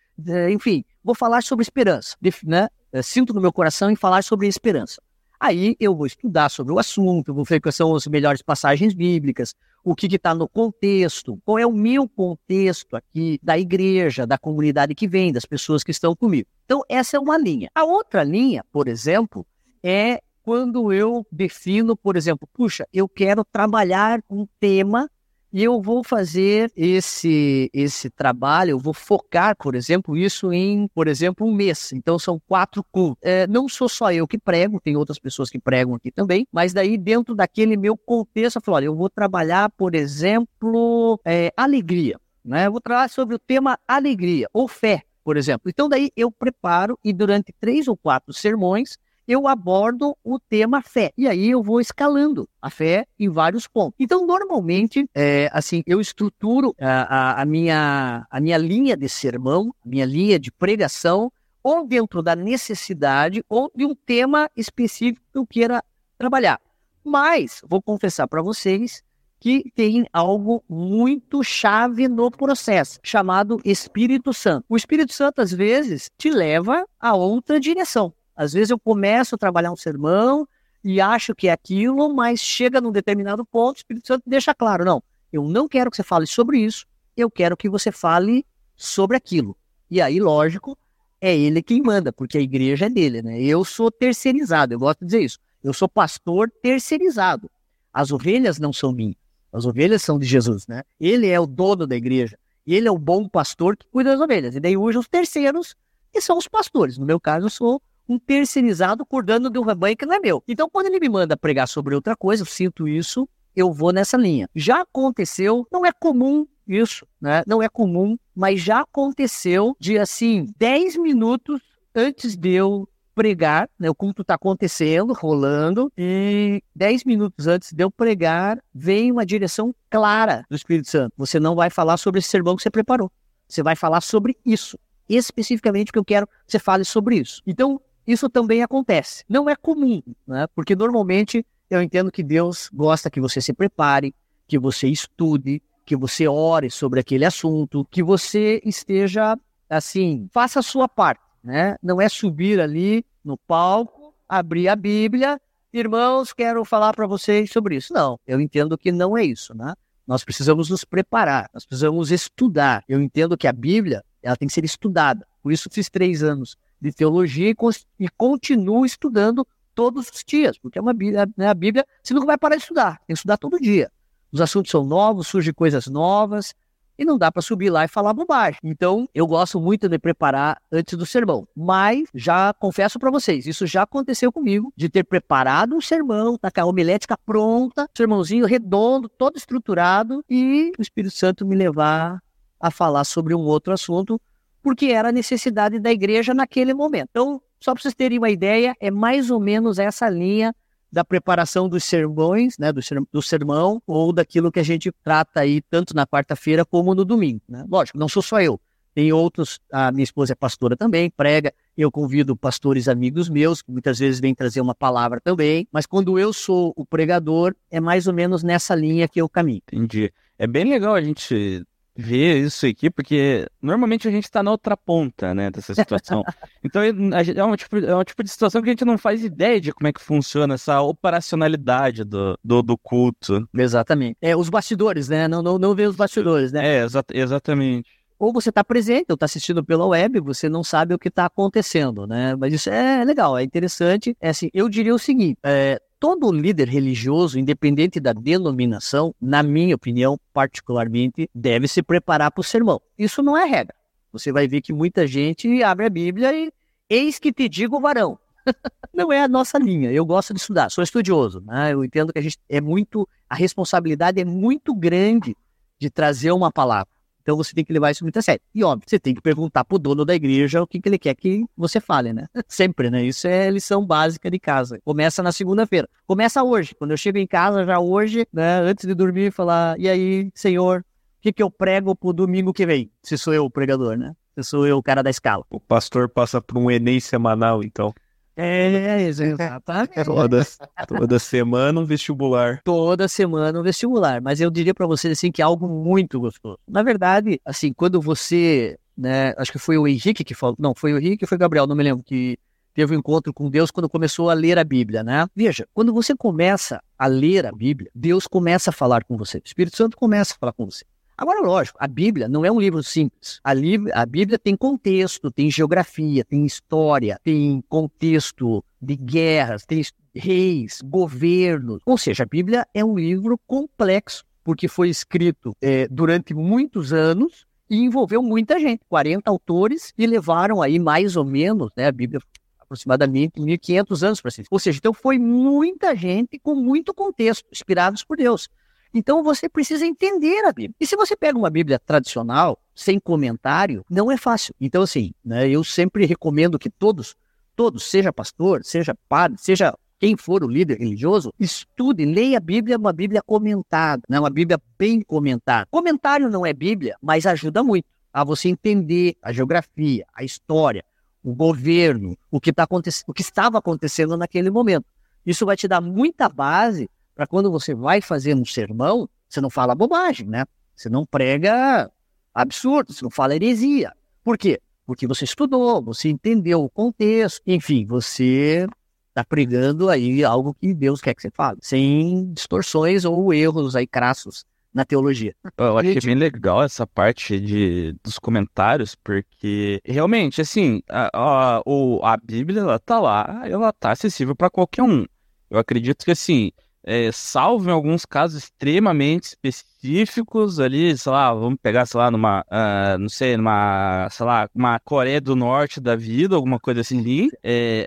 [0.54, 2.16] enfim, vou falar sobre esperança.
[2.46, 2.68] Né?
[3.02, 5.02] Sinto no meu coração em falar sobre esperança.
[5.40, 9.56] Aí eu vou estudar sobre o assunto, vou ver quais são as melhores passagens bíblicas,
[9.84, 14.94] o que está no contexto, qual é o meu contexto aqui da igreja, da comunidade
[14.94, 16.48] que vem, das pessoas que estão comigo.
[16.64, 17.72] Então, essa é uma linha.
[17.74, 19.48] A outra linha, por exemplo,
[19.82, 25.12] é quando eu defino, por exemplo, puxa, eu quero trabalhar um tema
[25.52, 31.10] e eu vou fazer esse esse trabalho, eu vou focar, por exemplo, isso em, por
[31.10, 31.92] exemplo, um mês.
[31.92, 33.18] Então são quatro cultos.
[33.22, 36.72] É, não sou só eu que prego, tem outras pessoas que pregam aqui também, mas
[36.72, 42.18] daí dentro daquele meu contexto, eu falo, olha, eu vou trabalhar, por exemplo, é, alegria.
[42.42, 42.68] Né?
[42.68, 45.70] Eu vou trabalhar sobre o tema alegria ou fé, por exemplo.
[45.70, 51.12] Então daí eu preparo e durante três ou quatro sermões eu abordo o tema fé.
[51.18, 53.96] E aí eu vou escalando a fé em vários pontos.
[54.00, 59.74] Então, normalmente, é, assim, eu estruturo a, a, a, minha, a minha linha de sermão,
[59.86, 65.38] a minha linha de pregação, ou dentro da necessidade, ou de um tema específico que
[65.38, 65.84] eu queira
[66.18, 66.62] trabalhar.
[67.04, 69.04] Mas, vou confessar para vocês
[69.40, 74.66] que tem algo muito chave no processo, chamado Espírito Santo.
[74.68, 78.14] O Espírito Santo, às vezes, te leva a outra direção.
[78.38, 80.48] Às vezes eu começo a trabalhar um sermão
[80.84, 84.86] e acho que é aquilo, mas chega num determinado ponto, o Espírito Santo deixa claro:
[84.86, 85.02] não,
[85.34, 86.86] eu não quero que você fale sobre isso,
[87.18, 88.46] eu quero que você fale
[88.76, 89.58] sobre aquilo.
[89.90, 90.78] E aí, lógico,
[91.20, 93.42] é ele quem manda, porque a igreja é dele, né?
[93.42, 95.40] Eu sou terceirizado, eu gosto de dizer isso.
[95.64, 97.50] Eu sou pastor terceirizado.
[97.92, 99.16] As ovelhas não são minhas,
[99.52, 100.84] as ovelhas são de Jesus, né?
[101.00, 104.56] Ele é o dono da igreja, ele é o bom pastor que cuida das ovelhas.
[104.56, 105.76] E daí hoje os terceiros,
[106.12, 107.00] que são os pastores.
[107.00, 110.44] No meu caso, eu sou um terceirizado cuidando de um rebanho que não é meu.
[110.48, 114.18] Então, quando ele me manda pregar sobre outra coisa, eu sinto isso, eu vou nessa
[114.18, 114.50] linha.
[114.56, 117.44] Já aconteceu, não é comum isso, né?
[117.48, 121.62] Não é comum, mas já aconteceu de assim, 10 minutos
[121.96, 123.90] antes de eu pregar, né?
[123.90, 129.74] O culto está acontecendo, rolando, e dez minutos antes de eu pregar, vem uma direção
[129.90, 131.14] clara do Espírito Santo.
[131.18, 133.12] Você não vai falar sobre esse sermão que você preparou.
[133.50, 134.78] Você vai falar sobre isso.
[135.10, 137.42] Especificamente que eu quero que você fale sobre isso.
[137.48, 139.24] Então, isso também acontece.
[139.28, 140.48] Não é comum, né?
[140.56, 144.16] Porque normalmente eu entendo que Deus gosta que você se prepare,
[144.48, 149.38] que você estude, que você ore sobre aquele assunto, que você esteja
[149.70, 151.78] assim, faça a sua parte né?
[151.82, 155.40] Não é subir ali no palco, abrir a Bíblia,
[155.72, 157.94] irmãos, quero falar para vocês sobre isso.
[157.94, 159.74] Não, eu entendo que não é isso, né?
[160.06, 162.84] Nós precisamos nos preparar, nós precisamos estudar.
[162.88, 165.26] Eu entendo que a Bíblia, ela tem que ser estudada.
[165.42, 167.56] Por isso fiz três anos de teologia e,
[168.00, 171.48] e continuo estudando todos os dias, porque é uma Bíblia, né?
[171.48, 173.92] a Bíblia você nunca vai parar de estudar, tem que estudar todo dia.
[174.32, 176.54] Os assuntos são novos, surgem coisas novas,
[176.98, 178.60] e não dá para subir lá e falar bobagem.
[178.64, 183.68] Então, eu gosto muito de preparar antes do sermão, mas já confesso para vocês, isso
[183.68, 189.08] já aconteceu comigo, de ter preparado um sermão, tá com a homilética pronta, sermãozinho redondo,
[189.08, 192.22] todo estruturado, e o Espírito Santo me levar
[192.60, 194.20] a falar sobre um outro assunto,
[194.68, 197.08] porque era a necessidade da igreja naquele momento.
[197.10, 200.54] Então, só para vocês terem uma ideia, é mais ou menos essa linha
[200.92, 205.40] da preparação dos sermões, né, do, ser, do sermão, ou daquilo que a gente trata
[205.40, 207.40] aí tanto na quarta-feira como no domingo.
[207.48, 207.64] Né?
[207.72, 208.60] Lógico, não sou só eu.
[208.94, 211.54] Tem outros, a minha esposa é pastora também, prega.
[211.78, 215.66] Eu convido pastores amigos meus, que muitas vezes vêm trazer uma palavra também.
[215.72, 219.62] Mas quando eu sou o pregador, é mais ou menos nessa linha que eu caminho.
[219.72, 220.12] Entendi.
[220.38, 221.66] É bem legal a gente
[221.98, 226.24] ver isso aqui, porque normalmente a gente está na outra ponta, né, dessa situação.
[226.64, 229.60] então é um, tipo, é um tipo de situação que a gente não faz ideia
[229.60, 233.48] de como é que funciona essa operacionalidade do, do, do culto.
[233.54, 234.18] Exatamente.
[234.22, 235.28] É, os bastidores, né?
[235.28, 236.66] Não, não, não vê os bastidores, né?
[236.66, 240.94] É, exa exatamente ou você está presente, ou está assistindo pela web, você não sabe
[240.94, 242.36] o que está acontecendo, né?
[242.36, 244.18] Mas isso é legal, é interessante.
[244.20, 249.76] É assim, eu diria o seguinte: é, todo líder religioso, independente da denominação, na minha
[249.76, 252.82] opinião, particularmente, deve se preparar para o sermão.
[252.98, 253.76] Isso não é regra.
[254.12, 256.52] Você vai ver que muita gente abre a Bíblia e
[256.90, 258.18] eis que te digo varão.
[258.94, 259.92] não é a nossa linha.
[259.92, 261.42] Eu gosto de estudar, sou estudioso.
[261.42, 261.74] Né?
[261.74, 265.36] Eu entendo que a gente é muito, a responsabilidade é muito grande
[265.80, 266.97] de trazer uma palavra.
[267.28, 268.42] Então você tem que levar isso muito a sério.
[268.56, 271.14] E óbvio, você tem que perguntar pro dono da igreja o que, que ele quer
[271.14, 272.26] que você fale, né?
[272.48, 273.04] Sempre, né?
[273.04, 274.80] Isso é lição básica de casa.
[274.86, 275.90] Começa na segunda-feira.
[276.06, 276.74] Começa hoje.
[276.74, 278.62] Quando eu chego em casa, já hoje, né?
[278.62, 282.66] Antes de dormir, falar: e aí, senhor, o que, que eu prego pro domingo que
[282.66, 282.90] vem?
[283.04, 284.16] Se sou eu o pregador, né?
[284.34, 285.44] Se sou eu o cara da escala.
[285.50, 287.94] O pastor passa por um Enem semanal, então.
[288.38, 290.06] É, exatamente.
[290.06, 290.46] toda,
[290.88, 292.62] toda semana um vestibular.
[292.64, 294.22] Toda semana um vestibular.
[294.22, 296.60] Mas eu diria para vocês assim que é algo muito gostoso.
[296.68, 300.94] Na verdade, assim, quando você, né, acho que foi o Henrique que falou, não, foi
[300.94, 302.38] o Henrique ou foi o Gabriel, não me lembro, que
[302.76, 305.26] teve um encontro com Deus quando começou a ler a Bíblia, né?
[305.36, 309.40] Veja, quando você começa a ler a Bíblia, Deus começa a falar com você.
[309.40, 310.86] O Espírito Santo começa a falar com você.
[311.18, 313.40] Agora, lógico, a Bíblia não é um livro simples.
[313.44, 313.52] A,
[313.94, 319.82] a Bíblia tem contexto, tem geografia, tem história, tem contexto de guerras, tem
[320.14, 321.82] reis, governos.
[321.88, 327.48] Ou seja, a Bíblia é um livro complexo, porque foi escrito é, durante muitos anos
[327.68, 332.22] e envolveu muita gente, 40 autores, e levaram aí mais ou menos, né, a Bíblia
[332.60, 334.46] aproximadamente 1.500 anos para ser.
[334.52, 338.50] Ou seja, então foi muita gente com muito contexto, inspirados por Deus.
[338.94, 340.76] Então você precisa entender a Bíblia.
[340.80, 344.54] E se você pega uma Bíblia tradicional, sem comentário, não é fácil.
[344.62, 347.16] Então, assim, né, eu sempre recomendo que todos,
[347.56, 352.78] todos, seja pastor, seja padre, seja quem for o líder religioso, estude, leia a Bíblia,
[352.78, 355.68] uma Bíblia comentada, né, uma Bíblia bem comentada.
[355.72, 360.84] Comentário não é Bíblia, mas ajuda muito a você entender a geografia, a história,
[361.24, 362.68] o governo, o que, tá
[363.08, 364.86] o que estava acontecendo naquele momento.
[365.26, 369.50] Isso vai te dar muita base para quando você vai fazer um sermão, você não
[369.50, 370.46] fala bobagem, né?
[370.76, 371.90] Você não prega
[372.32, 373.92] absurdo, você não fala heresia.
[374.24, 374.62] Por quê?
[374.86, 378.68] Porque você estudou, você entendeu o contexto, enfim, você
[379.10, 383.88] está pregando aí algo que Deus quer que você fale, sem distorções ou erros aí
[383.88, 385.34] crassos na teologia.
[385.58, 391.62] Eu achei bem legal essa parte de, dos comentários, porque realmente, assim, a, a,
[392.04, 395.04] a Bíblia, ela tá lá, ela tá acessível para qualquer um.
[395.50, 396.52] Eu acredito que, assim,
[396.88, 402.46] é, salvo em alguns casos extremamente específicos ali, sei lá, vamos pegar, sei lá, numa,
[402.48, 407.30] uh, não sei, numa, sei lá, uma Coreia do Norte da vida, alguma coisa assim,
[407.44, 407.86] é,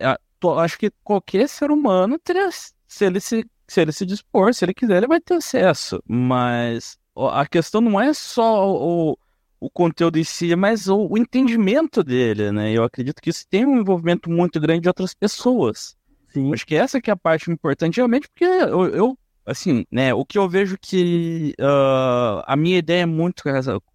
[0.59, 2.51] acho que qualquer ser humano teria,
[2.87, 6.99] se ele se, se ele se dispor, se ele quiser, ele vai ter acesso, mas
[7.17, 9.19] a questão não é só o,
[9.59, 12.71] o conteúdo em si, mas o, o, entendimento dele, né?
[12.73, 15.97] Eu acredito que isso tem um envolvimento muito grande de outras pessoas.
[16.33, 16.53] Sim.
[16.53, 20.25] Acho que essa que é a parte importante, realmente, porque eu, eu assim, né, o
[20.25, 23.43] que eu vejo que uh, a minha ideia é muito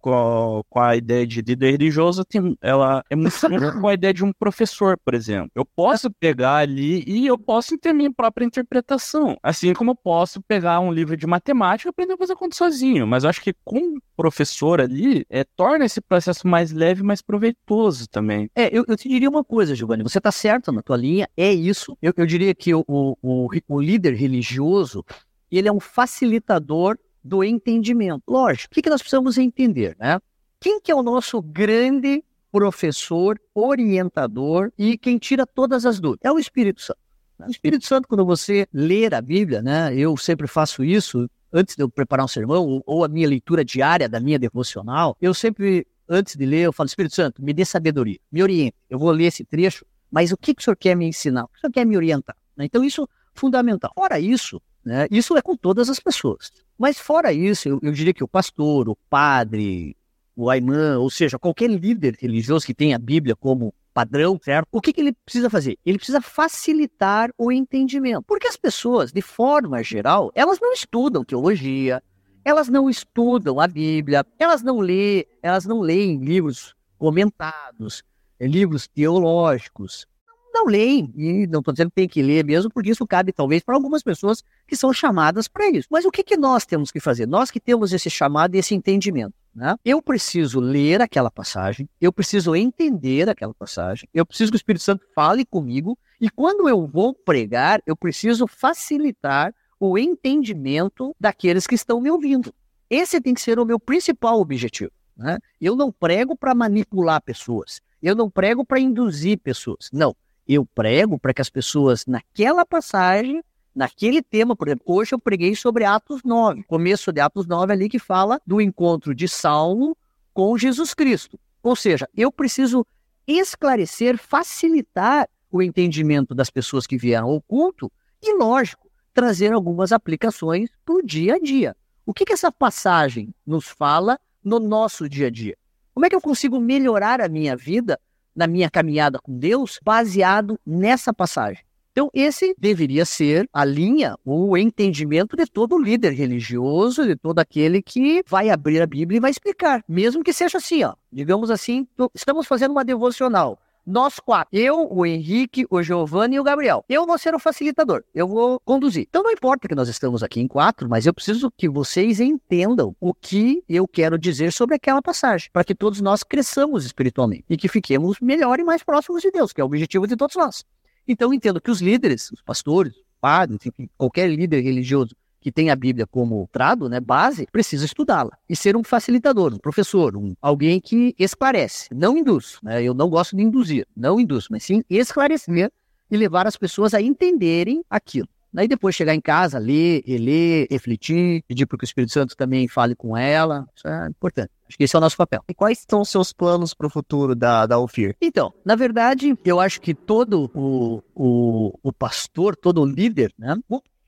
[0.00, 3.36] com, com a ideia de líder religioso, tem, ela é muito
[3.80, 5.50] com a ideia de um professor, por exemplo.
[5.54, 10.40] Eu posso pegar ali e eu posso ter minha própria interpretação, assim como eu posso
[10.42, 13.54] pegar um livro de matemática e aprender a fazer conta sozinho, mas eu acho que
[13.64, 18.50] com um professor ali, é, torna esse processo mais leve, mais proveitoso também.
[18.54, 21.52] É, eu, eu te diria uma coisa, Giovanni, você está certo na tua linha, é
[21.52, 21.96] isso.
[22.00, 25.04] Eu, eu diria que o, o, o líder religioso,
[25.50, 28.22] ele é um facilitador do entendimento.
[28.26, 30.20] Lógico, o que, que nós precisamos entender, né?
[30.60, 36.24] Quem que é o nosso grande professor, orientador e quem tira todas as dúvidas?
[36.24, 36.98] É o Espírito Santo.
[37.38, 39.94] O Espírito Santo, quando você ler a Bíblia, né?
[39.94, 44.08] Eu sempre faço isso antes de eu preparar um sermão ou a minha leitura diária
[44.08, 45.16] da minha devocional.
[45.20, 48.76] Eu sempre, antes de ler, eu falo: Espírito Santo, me dê sabedoria, me oriente.
[48.88, 51.44] Eu vou ler esse trecho, mas o que, que o senhor quer me ensinar?
[51.44, 52.36] O que o senhor quer me orientar?
[52.58, 53.06] Então, isso é
[53.38, 53.92] fundamental.
[53.94, 55.08] Fora isso, né?
[55.10, 56.52] Isso é com todas as pessoas.
[56.78, 59.96] Mas fora isso, eu, eu diria que o pastor, o padre,
[60.36, 64.68] o aimã, ou seja, qualquer líder religioso que tenha a Bíblia como padrão, certo?
[64.70, 65.76] O que, que ele precisa fazer?
[65.84, 68.22] Ele precisa facilitar o entendimento.
[68.22, 72.00] Porque as pessoas, de forma geral, elas não estudam teologia,
[72.44, 78.04] elas não estudam a Bíblia, elas não lê, elas não leem livros comentados,
[78.40, 80.06] livros teológicos,
[80.56, 83.62] não leem, e não estou dizendo que tem que ler mesmo, porque isso cabe talvez
[83.62, 85.86] para algumas pessoas que são chamadas para isso.
[85.90, 87.26] Mas o que, que nós temos que fazer?
[87.26, 89.34] Nós que temos esse chamado e esse entendimento.
[89.54, 89.74] Né?
[89.84, 94.82] Eu preciso ler aquela passagem, eu preciso entender aquela passagem, eu preciso que o Espírito
[94.82, 101.74] Santo fale comigo, e quando eu vou pregar, eu preciso facilitar o entendimento daqueles que
[101.74, 102.52] estão me ouvindo.
[102.88, 104.92] Esse tem que ser o meu principal objetivo.
[105.16, 105.38] Né?
[105.60, 109.90] Eu não prego para manipular pessoas, eu não prego para induzir pessoas.
[109.92, 110.14] Não,
[110.46, 113.42] eu prego para que as pessoas, naquela passagem,
[113.74, 117.88] naquele tema, por exemplo, hoje eu preguei sobre Atos 9, começo de Atos 9 ali
[117.88, 119.96] que fala do encontro de Saulo
[120.32, 121.38] com Jesus Cristo.
[121.62, 122.86] Ou seja, eu preciso
[123.26, 127.90] esclarecer, facilitar o entendimento das pessoas que vieram ao culto
[128.22, 131.76] e, lógico, trazer algumas aplicações para o dia a dia.
[132.04, 135.56] O que, que essa passagem nos fala no nosso dia a dia?
[135.92, 137.98] Como é que eu consigo melhorar a minha vida
[138.36, 141.64] na minha caminhada com Deus baseado nessa passagem.
[141.96, 147.80] Então, esse deveria ser a linha, o entendimento de todo líder religioso, de todo aquele
[147.80, 149.82] que vai abrir a Bíblia e vai explicar.
[149.88, 150.92] Mesmo que seja assim, ó.
[151.10, 153.58] Digamos assim, estamos fazendo uma devocional.
[153.86, 156.84] Nós quatro, eu, o Henrique, o Giovanni e o Gabriel.
[156.88, 159.06] Eu vou ser o facilitador, eu vou conduzir.
[159.08, 162.96] Então não importa que nós estamos aqui em quatro, mas eu preciso que vocês entendam
[162.98, 167.56] o que eu quero dizer sobre aquela passagem, para que todos nós cresçamos espiritualmente e
[167.56, 170.64] que fiquemos melhor e mais próximos de Deus, que é o objetivo de todos nós.
[171.06, 175.14] Então entendo que os líderes, os pastores, padres, enfim, qualquer líder religioso
[175.46, 179.58] que tem a Bíblia como trado, né, base, precisa estudá-la e ser um facilitador, um
[179.58, 182.58] professor, um, alguém que esclarece, não induz.
[182.64, 182.82] Né?
[182.82, 185.70] Eu não gosto de induzir, não induz, mas sim esclarecer
[186.10, 188.26] e levar as pessoas a entenderem aquilo.
[188.52, 192.66] Daí depois chegar em casa, ler, reler, refletir, pedir para que o Espírito Santo também
[192.66, 193.68] fale com ela.
[193.76, 194.50] Isso é importante.
[194.66, 195.44] Acho que esse é o nosso papel.
[195.48, 198.16] E quais são os seus planos para o futuro da, da UFIR?
[198.20, 203.56] Então, na verdade, eu acho que todo o, o, o pastor, todo o líder, né,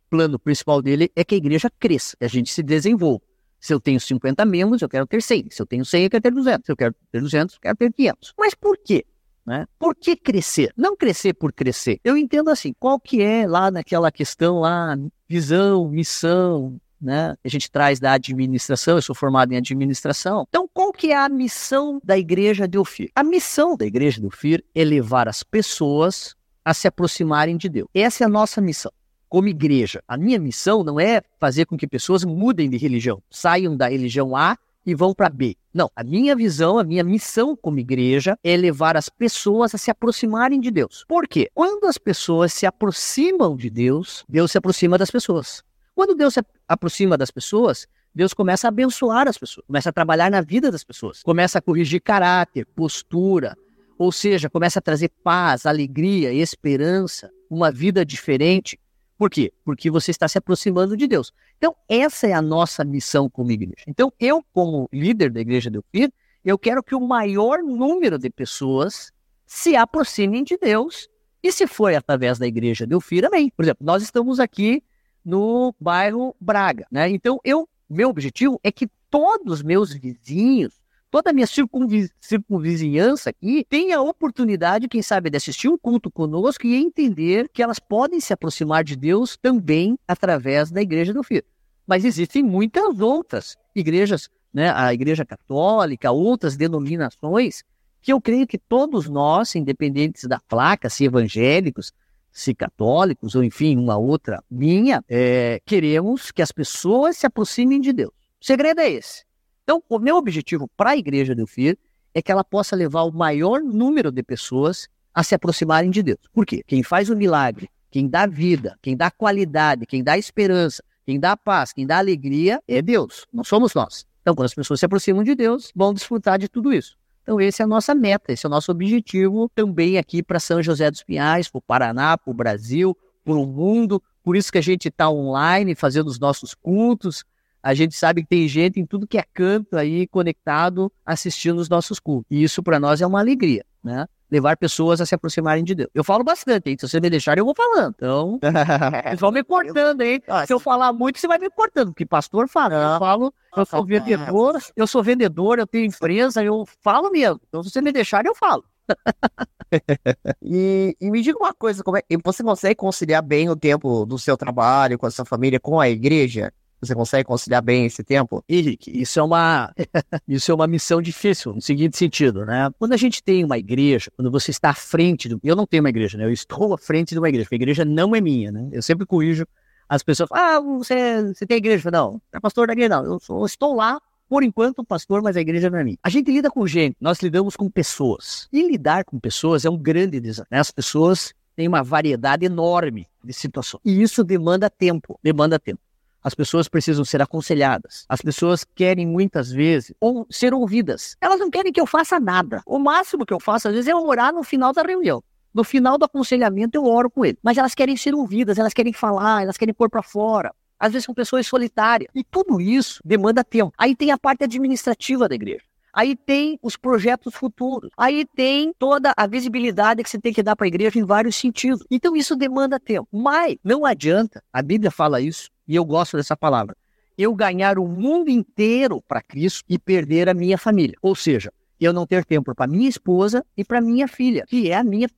[0.09, 3.23] plano principal dele é que a igreja cresça, que a gente se desenvolva.
[3.61, 5.49] Se eu tenho 50 membros, eu quero ter 100.
[5.51, 6.67] Se eu tenho 100, eu quero ter 200.
[6.67, 8.35] Se eu quero ter 200, eu quero ter 500.
[8.39, 9.05] Mas por quê?
[9.45, 9.67] Né?
[9.79, 10.73] Por que crescer?
[10.77, 11.99] Não crescer por crescer.
[12.05, 14.97] Eu entendo assim, qual que é lá naquela questão lá,
[15.29, 17.37] visão, missão, né?
[17.45, 20.45] A gente traz da administração, eu sou formado em administração.
[20.49, 23.11] Então, qual que é a missão da igreja de Ofir?
[23.15, 27.89] A missão da igreja de Ofir é levar as pessoas a se aproximarem de Deus.
[27.95, 28.93] Essa é a nossa missão
[29.29, 30.03] como igreja.
[30.07, 34.37] A minha missão não é fazer com que pessoas mudem de religião, saiam da religião
[34.37, 35.57] A e vão para B.
[35.73, 39.91] Não, a minha visão, a minha missão como igreja é levar as pessoas a se
[39.91, 41.05] aproximarem de Deus.
[41.07, 41.51] Por quê?
[41.55, 45.63] Quando as pessoas se aproximam de Deus, Deus se aproxima das pessoas.
[45.95, 50.31] Quando Deus se aproxima das pessoas, Deus começa a abençoar as pessoas, começa a trabalhar
[50.31, 53.57] na vida das pessoas, começa a corrigir caráter, postura,
[53.99, 58.79] ou seja, começa a trazer paz, alegria, esperança, uma vida diferente.
[59.19, 59.53] Por quê?
[59.65, 61.33] Porque você está se aproximando de Deus.
[61.57, 63.85] Então, essa é a nossa missão como igreja.
[63.89, 66.13] Então, eu, como líder da igreja do Filho,
[66.45, 69.13] eu quero que o maior número de pessoas
[69.45, 71.09] se aproximem de Deus.
[71.43, 73.51] E se for através da igreja do Filho, amém.
[73.51, 74.85] Por exemplo, nós estamos aqui
[75.25, 77.11] no bairro Braga, né?
[77.11, 83.31] Então, eu, meu objetivo é que todos os meus vizinhos, toda a minha circunvi circunvizinhança
[83.31, 87.79] aqui tem a oportunidade, quem sabe, de assistir um culto conosco e entender que elas
[87.79, 91.45] podem se aproximar de Deus também através da Igreja do Filho.
[91.87, 94.71] Mas existem muitas outras igrejas, né?
[94.75, 97.63] A Igreja Católica, outras denominações,
[98.03, 101.93] que eu creio que todos nós, independentes da placa, se evangélicos,
[102.31, 107.93] se católicos, ou enfim, uma outra linha, é, queremos que as pessoas se aproximem de
[107.93, 108.13] Deus.
[108.41, 109.28] O segredo é esse.
[109.69, 111.77] Então, o meu objetivo para a Igreja do FIR
[112.15, 116.21] é que ela possa levar o maior número de pessoas a se aproximarem de Deus.
[116.33, 116.63] Por quê?
[116.67, 121.37] Quem faz o milagre, quem dá vida, quem dá qualidade, quem dá esperança, quem dá
[121.37, 124.07] paz, quem dá alegria é Deus, não somos nós.
[124.23, 126.97] Então, quando as pessoas se aproximam de Deus, vão desfrutar de tudo isso.
[127.23, 130.63] Então, esse é a nossa meta, esse é o nosso objetivo também aqui para São
[130.63, 134.03] José dos Pinhais, para o Paraná, para o Brasil, para o mundo.
[134.23, 137.23] Por isso que a gente está online fazendo os nossos cultos.
[137.69, 141.69] A gente sabe que tem gente em tudo que é canto aí conectado assistindo os
[141.69, 142.25] nossos cultos.
[142.31, 144.07] E isso para nós é uma alegria, né?
[144.31, 145.91] levar pessoas a se aproximarem de Deus.
[145.95, 146.77] Eu falo bastante, hein?
[146.81, 147.95] Se você me deixar, eu vou falando.
[147.95, 148.39] Então,
[149.05, 150.23] vocês vão me cortando, hein?
[150.47, 152.95] Se eu falar muito, você vai me cortando, porque pastor fala.
[152.95, 157.39] Eu falo, eu sou vendedor, eu sou vendedor, eu tenho empresa, eu falo mesmo.
[157.49, 158.65] Então, se você me deixar, eu falo.
[160.43, 164.19] e, e, me diga uma coisa, como é, você consegue conciliar bem o tempo do
[164.19, 166.51] seu trabalho com a sua família, com a igreja?
[166.81, 168.45] Você consegue conciliar bem esse tempo?
[168.49, 169.75] Henrique, isso é uma
[170.29, 172.71] isso é uma missão difícil, no seguinte sentido, né?
[172.79, 175.41] Quando a gente tem uma igreja, quando você está à frente do...
[175.43, 176.25] Eu não tenho uma igreja, né?
[176.25, 178.69] Eu estou à frente de uma igreja, porque a igreja não é minha, né?
[178.73, 179.47] Eu sempre corrijo
[179.89, 180.29] as pessoas.
[180.33, 181.91] Ah, você, você tem igreja?
[181.91, 183.05] Não, é pastor da igreja, não.
[183.05, 185.99] Eu, sou, eu estou lá por enquanto, pastor, mas a igreja não é minha.
[186.03, 188.47] A gente lida com gente, nós lidamos com pessoas.
[188.53, 190.49] E lidar com pessoas é um grande desafio.
[190.51, 190.59] Né?
[190.61, 193.81] As pessoas têm uma variedade enorme de situações.
[193.85, 195.81] E isso demanda tempo, demanda tempo.
[196.23, 198.05] As pessoas precisam ser aconselhadas.
[198.09, 201.17] As pessoas querem muitas vezes ou ser ouvidas.
[201.21, 202.63] Elas não querem que eu faça nada.
[202.67, 205.23] O máximo que eu faço às vezes é orar no final da reunião.
[205.55, 207.39] No final do aconselhamento eu oro com ele.
[207.43, 210.53] Mas elas querem ser ouvidas, elas querem falar, elas querem pôr para fora.
[210.79, 212.11] Às vezes são pessoas solitárias.
[212.15, 213.73] E tudo isso demanda tempo.
[213.77, 215.65] Aí tem a parte administrativa da igreja.
[215.93, 217.91] Aí tem os projetos futuros.
[217.97, 221.35] Aí tem toda a visibilidade que você tem que dar para a igreja em vários
[221.35, 221.85] sentidos.
[221.91, 223.09] Então isso demanda tempo.
[223.11, 226.75] Mas não adianta, a Bíblia fala isso, e eu gosto dessa palavra.
[227.17, 230.97] Eu ganhar o mundo inteiro para Cristo e perder a minha família.
[231.03, 234.77] Ou seja, eu não ter tempo para minha esposa e para minha filha, que é
[234.77, 235.09] a minha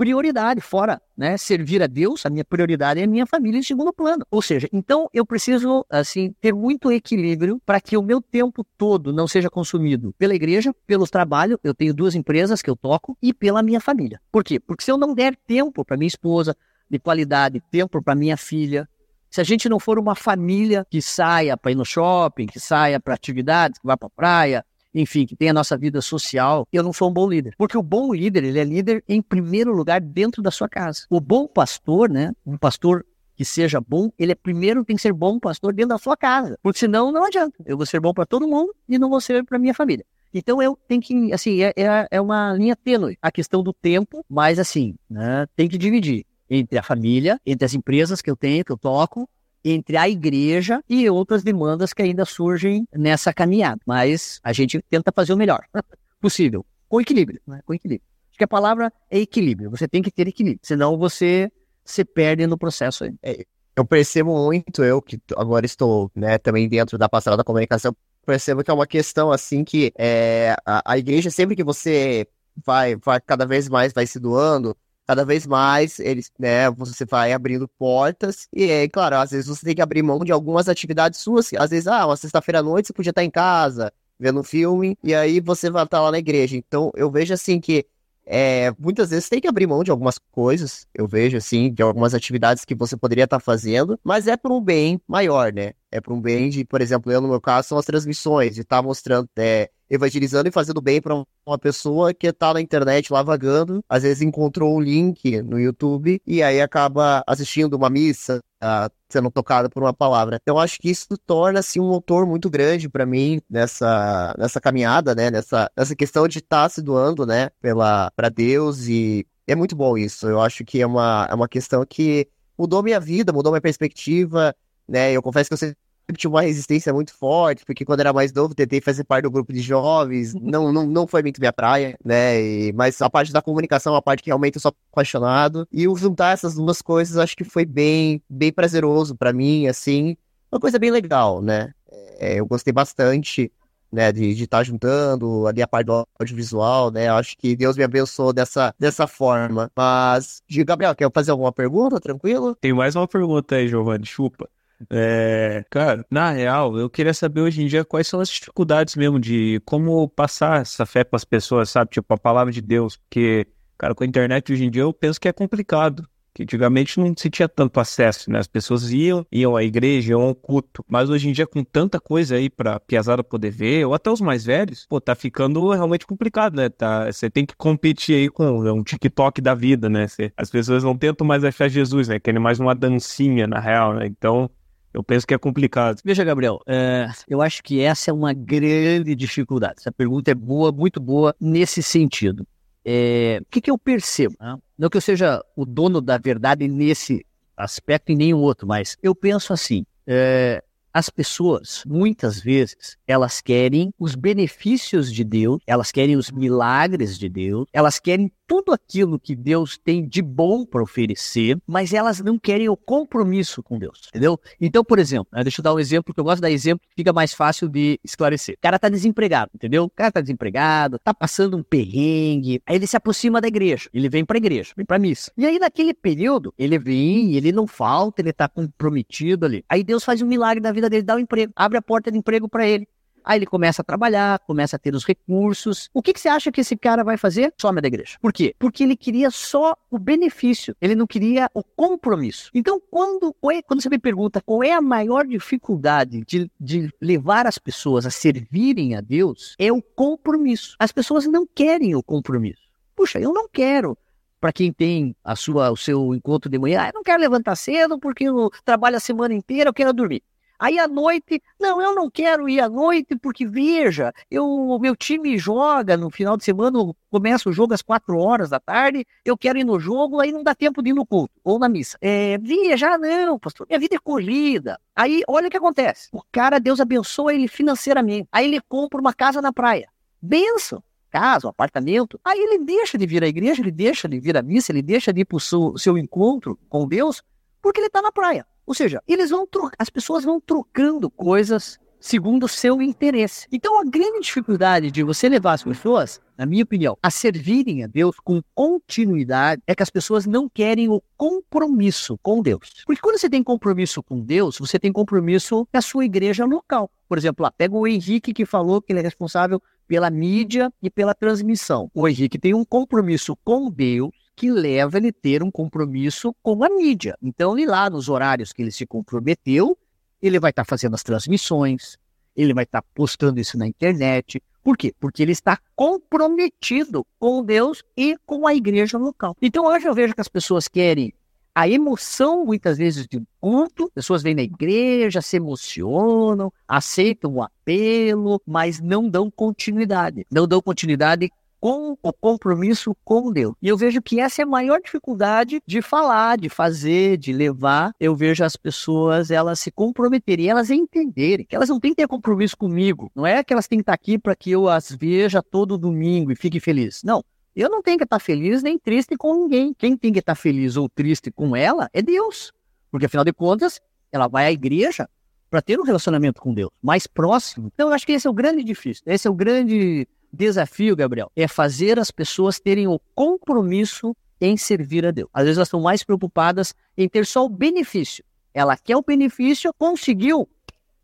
[0.00, 3.92] prioridade, fora né, servir a Deus, a minha prioridade é a minha família em segundo
[3.92, 4.24] plano.
[4.30, 9.12] Ou seja, então eu preciso assim ter muito equilíbrio para que o meu tempo todo
[9.12, 13.34] não seja consumido pela igreja, pelo trabalho, eu tenho duas empresas que eu toco e
[13.34, 14.18] pela minha família.
[14.32, 14.58] Por quê?
[14.58, 16.56] Porque se eu não der tempo para minha esposa
[16.88, 18.88] de qualidade, tempo para minha filha,
[19.30, 22.98] se a gente não for uma família que saia para ir no shopping, que saia
[22.98, 26.82] para atividades, que vá para a praia, enfim, que tem a nossa vida social, eu
[26.82, 27.54] não sou um bom líder.
[27.56, 31.06] Porque o bom líder, ele é líder em primeiro lugar dentro da sua casa.
[31.08, 35.12] O bom pastor, né, um pastor que seja bom, ele é primeiro tem que ser
[35.12, 36.58] bom pastor dentro da sua casa.
[36.62, 37.56] Porque senão não adianta.
[37.64, 40.04] Eu vou ser bom para todo mundo e não vou ser para minha família.
[40.34, 44.24] Então eu tenho que, assim, é, é, é uma linha tênue a questão do tempo,
[44.28, 48.64] mas assim, né, tem que dividir entre a família, entre as empresas que eu tenho,
[48.64, 49.28] que eu toco,
[49.64, 53.80] entre a igreja e outras demandas que ainda surgem nessa caminhada.
[53.86, 55.64] Mas a gente tenta fazer o melhor
[56.20, 57.60] possível, com equilíbrio, né?
[57.64, 58.06] com equilíbrio.
[58.30, 59.70] Acho que a palavra é equilíbrio.
[59.70, 61.50] Você tem que ter equilíbrio, senão você
[61.84, 63.04] se perde no processo.
[63.22, 63.44] É,
[63.76, 67.94] eu percebo muito, eu que agora estou né, também dentro da passada da comunicação,
[68.26, 72.26] percebo que é uma questão assim que é, a, a igreja, sempre que você
[72.64, 74.76] vai, vai cada vez mais vai se doando,
[75.10, 79.66] cada vez mais eles, né, você vai abrindo portas e é claro, às vezes você
[79.66, 82.86] tem que abrir mão de algumas atividades suas, às vezes, ah, uma sexta-feira à noite
[82.86, 86.18] você podia estar em casa vendo um filme e aí você vai estar lá na
[86.18, 86.56] igreja.
[86.56, 87.84] Então eu vejo assim que
[88.24, 92.14] é, muitas vezes tem que abrir mão de algumas coisas, eu vejo assim, de algumas
[92.14, 95.72] atividades que você poderia estar fazendo, mas é para um bem maior, né?
[95.92, 98.60] É para um bem de, por exemplo, eu no meu caso são as transmissões, de
[98.60, 103.12] estar tá mostrando, é, evangelizando e fazendo bem para uma pessoa que está na internet
[103.12, 108.40] lá vagando, às vezes encontrou um link no YouTube e aí acaba assistindo uma missa,
[108.62, 110.38] uh, sendo tocada por uma palavra.
[110.40, 115.14] Então acho que isso torna assim um motor muito grande para mim nessa nessa caminhada,
[115.14, 119.56] né, nessa nessa questão de estar tá se doando, né, pela para Deus e é
[119.56, 120.28] muito bom isso.
[120.28, 124.54] Eu acho que é uma é uma questão que mudou minha vida, mudou minha perspectiva,
[124.90, 125.12] né?
[125.12, 125.76] Eu confesso que eu sempre
[126.14, 129.52] tive uma resistência muito forte, porque quando era mais novo tentei fazer parte do grupo
[129.52, 130.40] de jovens, uhum.
[130.42, 132.40] não, não, não foi muito minha praia, né?
[132.42, 135.66] E, mas a parte da comunicação, a parte que realmente eu sou apaixonado.
[135.72, 140.16] E o juntar essas duas coisas, acho que foi bem, bem prazeroso para mim, assim.
[140.50, 141.72] Uma coisa bem legal, né?
[142.18, 143.52] É, eu gostei bastante
[143.92, 147.82] né, de estar tá juntando ali a parte do audiovisual, né, acho que Deus me
[147.82, 149.70] abençoou dessa, dessa forma.
[149.76, 152.54] Mas, Gabriel, quer fazer alguma pergunta, tranquilo?
[152.54, 154.48] Tem mais uma pergunta aí, Giovanni, chupa.
[154.88, 159.18] É, cara, na real, eu queria saber hoje em dia quais são as dificuldades mesmo
[159.18, 161.90] de como passar essa fé para as pessoas, sabe?
[161.90, 165.20] Tipo, a palavra de Deus, porque, cara, com a internet hoje em dia eu penso
[165.20, 166.08] que é complicado.
[166.32, 168.38] Que antigamente não se tinha tanto acesso, né?
[168.38, 170.84] As pessoas iam, iam à igreja, iam ao culto.
[170.88, 174.20] Mas hoje em dia, com tanta coisa aí pra piazada poder ver, ou até os
[174.20, 176.68] mais velhos, pô, tá ficando realmente complicado, né?
[176.68, 180.06] Tá, você tem que competir aí com um TikTok da vida, né?
[180.06, 182.20] Cê, as pessoas não tentam mais achar Jesus, né?
[182.20, 184.06] Querem mais uma dancinha, na real, né?
[184.06, 184.48] Então,
[184.92, 186.00] eu penso que é complicado.
[186.04, 189.76] Veja, Gabriel, é, eu acho que essa é uma grande dificuldade.
[189.78, 192.46] Essa pergunta é boa, muito boa nesse sentido.
[192.84, 194.34] É, o que, que eu percebo?
[194.40, 194.56] Né?
[194.76, 197.24] Não que eu seja o dono da verdade nesse
[197.56, 200.62] aspecto e nenhum outro, mas eu penso assim: é,
[200.92, 207.28] as pessoas, muitas vezes, elas querem os benefícios de Deus, elas querem os milagres de
[207.28, 212.36] Deus, elas querem tudo aquilo que Deus tem de bom para oferecer, mas elas não
[212.36, 214.40] querem o compromisso com Deus, entendeu?
[214.60, 216.84] Então, por exemplo, né, deixa eu dar um exemplo que eu gosto de dar exemplo
[216.96, 218.56] fica mais fácil de esclarecer.
[218.56, 219.84] O cara tá desempregado, entendeu?
[219.84, 224.08] O cara tá desempregado, tá passando um perrengue, aí ele se aproxima da igreja, ele
[224.08, 225.30] vem para a igreja, vem para missa.
[225.36, 229.64] E aí naquele período, ele vem, ele não falta, ele tá comprometido ali.
[229.68, 232.18] Aí Deus faz um milagre na vida dele, dá um emprego, abre a porta de
[232.18, 232.88] emprego para ele.
[233.30, 235.88] Aí ele começa a trabalhar, começa a ter os recursos.
[235.94, 237.54] O que, que você acha que esse cara vai fazer?
[237.60, 238.18] Some da igreja.
[238.20, 238.56] Por quê?
[238.58, 242.50] Porque ele queria só o benefício, ele não queria o compromisso.
[242.52, 247.56] Então, quando, quando você me pergunta qual é a maior dificuldade de, de levar as
[247.56, 250.74] pessoas a servirem a Deus, é o compromisso.
[250.76, 252.62] As pessoas não querem o compromisso.
[252.96, 253.96] Puxa, eu não quero
[254.40, 257.54] para quem tem a sua, o seu encontro de manhã, ah, eu não quero levantar
[257.54, 260.20] cedo porque eu trabalho a semana inteira, eu quero dormir.
[260.60, 265.38] Aí à noite, não, eu não quero ir à noite porque veja, eu, meu time
[265.38, 266.78] joga no final de semana,
[267.10, 270.42] começa o jogo às quatro horas da tarde, eu quero ir no jogo, aí não
[270.42, 271.96] dá tempo de ir no culto ou na missa.
[272.02, 274.78] É, veja, não, pastor, minha vida é corrida.
[274.94, 276.10] Aí olha o que acontece.
[276.12, 278.28] O cara, Deus abençoa ele financeiramente.
[278.30, 279.88] Aí ele compra uma casa na praia.
[280.20, 284.36] Benção casa, um apartamento, aí ele deixa de vir à igreja, ele deixa de vir
[284.36, 287.20] à missa, ele deixa de ir para o seu, seu, encontro com Deus,
[287.60, 288.46] porque ele está na praia.
[288.66, 289.46] Ou seja, eles vão
[289.78, 293.46] as pessoas vão trocando coisas segundo o seu interesse.
[293.52, 297.86] Então, a grande dificuldade de você levar as pessoas, na minha opinião, a servirem a
[297.86, 302.82] Deus com continuidade é que as pessoas não querem o compromisso com Deus.
[302.86, 306.90] Porque quando você tem compromisso com Deus, você tem compromisso com a sua igreja local.
[307.06, 310.88] Por exemplo, lá, pega o Henrique que falou que ele é responsável pela mídia e
[310.88, 311.90] pela transmissão.
[311.92, 316.62] O Henrique tem um compromisso com Deus que leva ele a ter um compromisso com
[316.62, 317.18] a mídia.
[317.20, 319.76] Então, ele lá nos horários que ele se comprometeu,
[320.22, 321.98] ele vai estar tá fazendo as transmissões,
[322.36, 324.40] ele vai estar tá postando isso na internet.
[324.62, 324.94] Por quê?
[325.00, 329.36] Porque ele está comprometido com Deus e com a igreja local.
[329.42, 331.12] Então, hoje eu vejo que as pessoas querem
[331.60, 333.90] a emoção, muitas vezes, de um culto.
[333.94, 340.26] Pessoas vêm na igreja, se emocionam, aceitam o apelo, mas não dão continuidade.
[340.30, 341.30] Não dão continuidade
[341.60, 343.54] com o compromisso com Deus.
[343.60, 347.92] E eu vejo que essa é a maior dificuldade de falar, de fazer, de levar.
[348.00, 352.08] Eu vejo as pessoas elas se comprometerem, elas entenderem que elas não têm que ter
[352.08, 353.12] compromisso comigo.
[353.14, 356.32] Não é que elas têm que estar aqui para que eu as veja todo domingo
[356.32, 357.02] e fique feliz.
[357.04, 357.22] Não.
[357.54, 359.74] Eu não tenho que estar feliz nem triste com ninguém.
[359.74, 362.52] Quem tem que estar feliz ou triste com ela é Deus.
[362.90, 363.80] Porque afinal de contas,
[364.12, 365.08] ela vai à igreja
[365.50, 367.70] para ter um relacionamento com Deus mais próximo.
[367.74, 369.02] Então eu acho que esse é o grande difícil.
[369.06, 375.04] Esse é o grande desafio, Gabriel, é fazer as pessoas terem o compromisso em servir
[375.04, 375.28] a Deus.
[375.32, 378.24] Às vezes elas estão mais preocupadas em ter só o benefício.
[378.54, 380.48] Ela quer o benefício, conseguiu,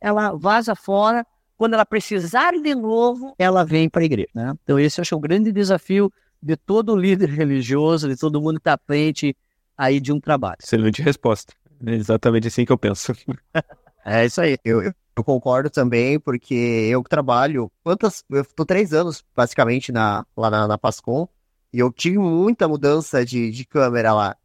[0.01, 1.26] ela vaza fora.
[1.57, 4.28] Quando ela precisar de novo, ela vem para a igreja.
[4.34, 4.53] Né?
[4.62, 6.12] Então, esse eu acho o grande desafio
[6.47, 9.36] de todo líder religioso, de todo mundo que está à frente
[9.76, 10.59] aí de um trabalho.
[10.62, 11.53] Excelente resposta.
[11.84, 13.12] É exatamente assim que eu penso.
[14.07, 14.57] é isso aí.
[14.64, 20.49] Eu, eu concordo também, porque eu trabalho, quantas, eu tô três anos basicamente na, lá
[20.49, 21.28] na, na Pascom,
[21.72, 24.36] e eu tive muita mudança de, de câmera lá.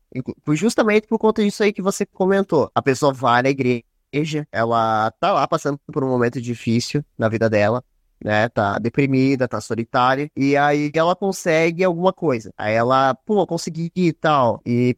[0.49, 2.69] Justamente por conta disso aí que você comentou.
[2.73, 7.47] A pessoa vai na igreja, ela tá lá passando por um momento difícil na vida
[7.47, 7.83] dela,
[8.23, 8.49] né?
[8.49, 12.53] Tá deprimida, tá solitária, e aí ela consegue alguma coisa.
[12.57, 14.61] Aí ela, pô, consegui e tal.
[14.65, 14.95] E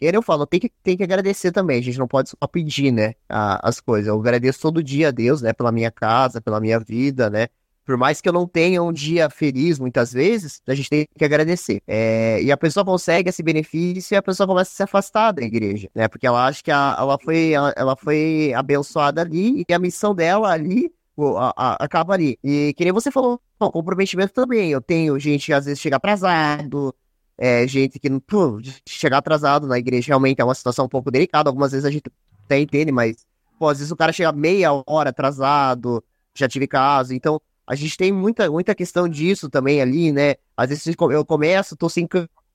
[0.00, 3.14] eu falo, tem que, tem que agradecer também, a gente não pode só pedir, né,
[3.28, 4.06] a, as coisas.
[4.08, 7.48] Eu agradeço todo dia a Deus, né, pela minha casa, pela minha vida, né,
[7.84, 11.24] por mais que eu não tenha um dia feliz muitas vezes, a gente tem que
[11.24, 11.82] agradecer.
[11.86, 15.42] É, e a pessoa consegue esse benefício e a pessoa começa a se afastar da
[15.42, 16.08] igreja, né?
[16.08, 20.50] Porque ela acha que a, ela, foi, ela, foi abençoada ali e a missão dela
[20.50, 20.90] ali
[21.36, 22.38] a, a, acaba ali.
[22.42, 24.70] E que nem você falou, o comprometimento também.
[24.70, 26.94] Eu tenho gente que às vezes chega atrasado,
[27.36, 31.48] é, gente que pô, chegar atrasado na igreja realmente é uma situação um pouco delicada.
[31.50, 32.10] Algumas vezes a gente
[32.44, 33.26] até entende, mas
[33.58, 36.02] pô, às vezes o cara chega meia hora atrasado,
[36.34, 37.14] já tive caso.
[37.14, 40.34] Então, a gente tem muita, muita questão disso também ali, né?
[40.56, 42.06] Às vezes eu começo, tô sem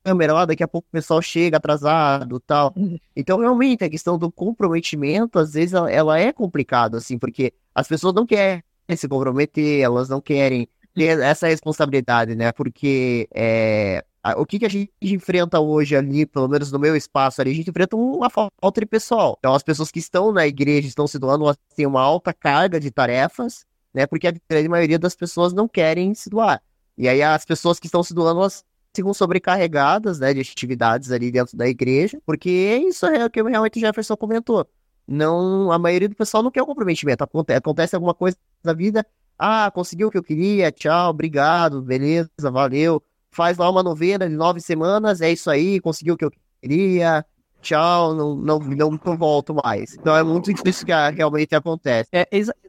[0.10, 2.74] câmera lá, daqui a pouco o pessoal chega atrasado tal.
[2.76, 2.97] Uhum.
[3.16, 7.88] Então, realmente, a questão do comprometimento, às vezes, ela, ela é complicada, assim, porque as
[7.88, 8.64] pessoas não querem
[8.95, 12.51] se comprometer, elas não querem ter essa responsabilidade, né?
[12.51, 14.03] Porque é,
[14.36, 17.55] o que, que a gente enfrenta hoje ali, pelo menos no meu espaço ali, a
[17.55, 19.36] gente enfrenta uma falta de pessoal.
[19.39, 22.80] Então, as pessoas que estão na igreja, estão se doando, elas têm uma alta carga
[22.80, 24.07] de tarefas, né?
[24.07, 26.62] Porque a grande maioria das pessoas não querem se doar.
[26.97, 31.31] E aí, as pessoas que estão se doando, elas ficam sobrecarregadas, né, de atividades ali
[31.31, 34.67] dentro da igreja, porque é isso é que realmente o Jefferson comentou.
[35.07, 37.23] Não, a maioria do pessoal não quer o comprometimento.
[37.23, 39.05] Acontece alguma coisa na vida,
[39.37, 43.01] ah, conseguiu o que eu queria, tchau, obrigado, beleza, valeu.
[43.31, 46.31] Faz lá uma novena de nove semanas, é isso aí, conseguiu o que eu
[46.61, 47.25] queria,
[47.62, 49.95] tchau, não, não, não, não volto mais.
[49.95, 52.10] Então é muito difícil que realmente acontece.
[52.12, 52.28] É,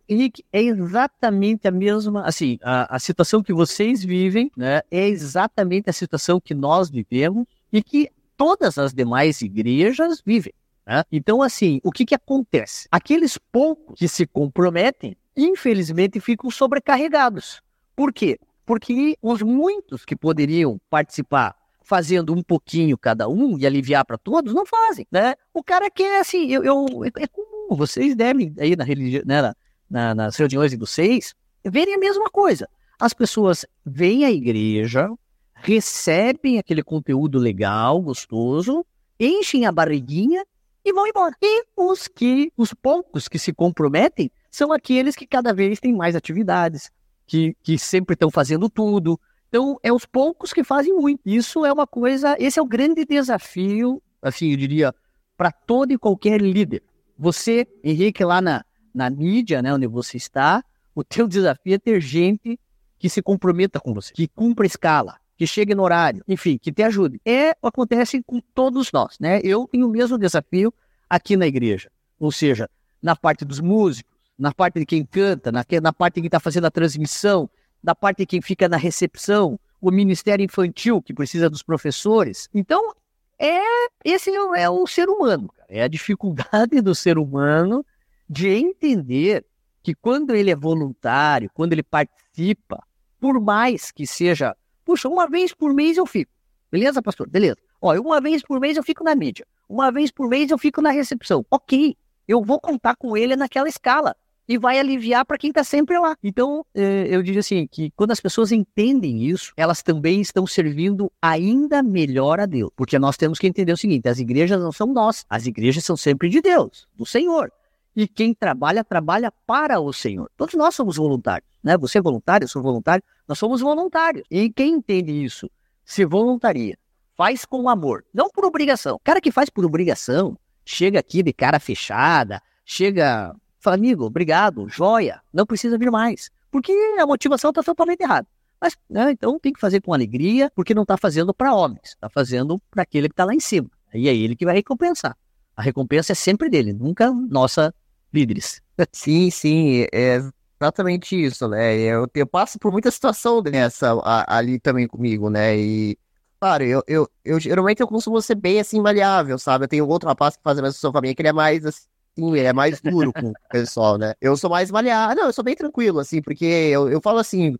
[0.08, 5.88] Henrique, é exatamente a mesma, assim, a, a situação que vocês vivem, né, é exatamente
[5.88, 10.52] a situação que nós vivemos e que todas as demais igrejas vivem.
[10.86, 11.04] Né?
[11.12, 12.88] Então, assim, o que, que acontece?
[12.90, 17.62] Aqueles poucos que se comprometem, infelizmente, ficam sobrecarregados.
[17.94, 18.38] Por quê?
[18.66, 21.54] Porque os muitos que poderiam participar
[21.90, 25.34] fazendo um pouquinho cada um e aliviar para todos, não fazem, né?
[25.52, 29.52] O cara quer, assim, eu, eu é comum, vocês devem aí na religião, né,
[29.90, 31.34] na, nas reuniões de vocês,
[31.64, 32.68] verem a mesma coisa.
[32.96, 35.10] As pessoas vêm à igreja,
[35.52, 38.86] recebem aquele conteúdo legal, gostoso,
[39.18, 40.46] enchem a barriguinha
[40.84, 41.34] e vão embora.
[41.42, 46.14] E os que, os poucos que se comprometem, são aqueles que cada vez têm mais
[46.14, 46.88] atividades,
[47.26, 49.18] que, que sempre estão fazendo tudo,
[49.50, 51.20] então, é os poucos que fazem muito.
[51.26, 54.94] Isso é uma coisa, esse é o grande desafio, assim, eu diria,
[55.36, 56.84] para todo e qualquer líder.
[57.18, 62.00] Você, Henrique, lá na, na mídia, né, onde você está, o teu desafio é ter
[62.00, 62.60] gente
[62.96, 66.84] que se comprometa com você, que cumpra escala, que chegue no horário, enfim, que te
[66.84, 67.20] ajude.
[67.26, 69.40] É, acontece com todos nós, né?
[69.42, 70.72] Eu tenho o mesmo desafio
[71.08, 71.90] aqui na igreja,
[72.20, 72.70] ou seja,
[73.02, 76.38] na parte dos músicos, na parte de quem canta, na, na parte de quem está
[76.38, 77.50] fazendo a transmissão,
[77.82, 82.48] da parte de quem fica na recepção, o Ministério Infantil, que precisa dos professores.
[82.54, 82.94] Então,
[83.38, 83.60] é
[84.04, 87.84] esse é o ser humano, é a dificuldade do ser humano
[88.28, 89.44] de entender
[89.82, 92.82] que quando ele é voluntário, quando ele participa,
[93.18, 94.54] por mais que seja,
[94.84, 96.30] puxa, uma vez por mês eu fico.
[96.70, 97.28] Beleza, pastor?
[97.28, 97.56] Beleza.
[97.80, 99.46] Ó, uma vez por mês eu fico na mídia.
[99.68, 101.44] Uma vez por mês eu fico na recepção.
[101.50, 101.96] Ok,
[102.28, 104.14] eu vou contar com ele naquela escala
[104.50, 106.16] e vai aliviar para quem está sempre lá.
[106.20, 111.08] Então, eh, eu digo assim, que quando as pessoas entendem isso, elas também estão servindo
[111.22, 112.72] ainda melhor a Deus.
[112.74, 115.96] Porque nós temos que entender o seguinte, as igrejas não são nós, as igrejas são
[115.96, 117.52] sempre de Deus, do Senhor.
[117.94, 120.28] E quem trabalha, trabalha para o Senhor.
[120.36, 121.78] Todos nós somos voluntários, né?
[121.78, 124.24] Você é voluntário, eu sou voluntário, nós somos voluntários.
[124.28, 125.48] E quem entende isso,
[125.84, 126.76] se voluntaria,
[127.16, 128.96] faz com amor, não por obrigação.
[128.96, 134.66] O cara que faz por obrigação, chega aqui de cara fechada, chega Fala, amigo, obrigado,
[134.68, 136.30] joia, não precisa vir mais.
[136.50, 138.26] Porque a motivação está totalmente errada.
[138.60, 142.08] Mas, né, então tem que fazer com alegria, porque não está fazendo para homens, está
[142.08, 143.70] fazendo para aquele que está lá em cima.
[143.94, 145.16] E é ele que vai recompensar.
[145.54, 147.74] A recompensa é sempre dele, nunca nossa
[148.12, 148.62] líderes.
[148.92, 150.20] Sim, sim, é
[150.58, 151.76] exatamente isso, né?
[151.76, 155.58] Eu, eu passo por muita situação dessa a, ali também comigo, né?
[155.58, 155.98] E,
[156.40, 159.64] claro, eu, eu, eu geralmente eu costumo ser bem assim, maleável, sabe?
[159.64, 161.64] Eu tenho outro rapaz que faz a mesma situação a minha, que ele é mais
[161.66, 161.86] assim,
[162.16, 164.14] ele é mais duro com o pessoal, né?
[164.20, 165.16] Eu sou mais maleável.
[165.16, 167.56] Não, eu sou bem tranquilo, assim, porque eu, eu falo assim,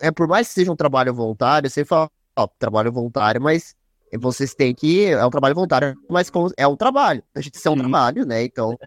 [0.00, 3.76] é por mais que seja um trabalho voluntário, você fala, ó, trabalho voluntário, mas
[4.16, 5.06] vocês têm que.
[5.06, 7.22] É um trabalho voluntário, mas é um trabalho.
[7.34, 8.44] A gente é um trabalho, né?
[8.44, 8.78] Então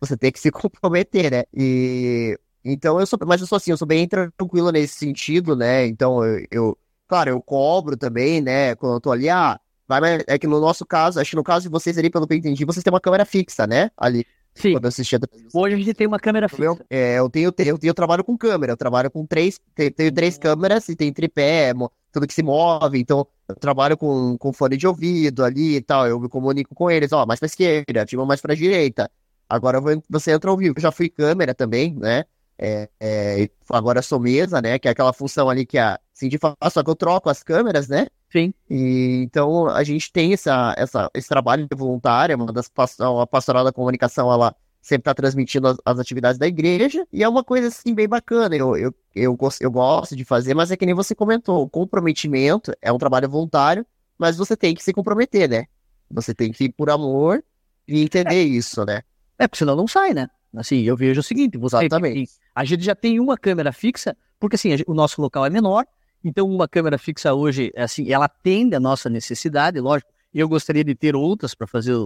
[0.00, 1.44] você tem que se comprometer, né?
[1.52, 2.38] E.
[2.64, 3.18] Então eu sou.
[3.26, 5.86] Mas eu sou assim, eu sou bem tranquilo nesse sentido, né?
[5.86, 6.46] Então eu.
[6.50, 8.74] eu claro, eu cobro também, né?
[8.76, 9.58] Quando eu tô ali, ah.
[9.88, 12.32] Vai, é que no nosso caso, acho que no caso de vocês ali, pelo que
[12.32, 13.90] eu entendi, vocês têm uma câmera fixa, né?
[13.96, 14.24] Ali.
[14.54, 14.72] Sim.
[14.72, 15.18] Quando assistia
[15.54, 16.64] Hoje a gente tem uma câmera fixa.
[16.64, 20.12] Eu, é, eu, tenho, eu, eu trabalho com câmera, eu trabalho com três, tenho, tenho
[20.12, 20.40] três uhum.
[20.40, 21.72] câmeras e tem tripé,
[22.12, 26.06] tudo que se move, então eu trabalho com, com fone de ouvido ali e tal,
[26.06, 29.10] eu me comunico com eles, ó, mais pra esquerda, tipo, mais pra direita.
[29.48, 30.74] Agora você entra ao vivo.
[30.76, 32.24] Eu já fui câmera também, né?
[32.56, 34.78] É, é, agora sou mesa, né?
[34.78, 37.88] Que é aquela função ali que a Cindy faz, só que eu troco as câmeras,
[37.88, 38.06] né?
[38.30, 38.54] Sim.
[38.68, 42.70] E, então a gente tem essa, essa, esse trabalho voluntário, uma das
[43.00, 47.28] a pastoral da comunicação, ela, sempre tá transmitindo as, as, atividades da igreja, e é
[47.28, 48.56] uma coisa assim bem bacana.
[48.56, 51.68] Eu, eu, eu, gosto, eu gosto de fazer, mas é que nem você comentou, o
[51.68, 53.84] comprometimento é um trabalho voluntário,
[54.18, 55.66] mas você tem que se comprometer, né?
[56.10, 57.42] Você tem que ir por amor
[57.86, 58.42] e entender é.
[58.42, 59.02] isso, né?
[59.38, 60.28] É, porque senão não sai, né?
[60.54, 62.30] Assim, eu vejo o seguinte, você Exatamente.
[62.54, 65.86] a gente já tem uma câmera fixa, porque assim, o nosso local é menor,
[66.24, 70.94] então uma câmera fixa hoje, assim, ela atende a nossa necessidade, lógico, eu gostaria de
[70.94, 71.96] ter outras para fazer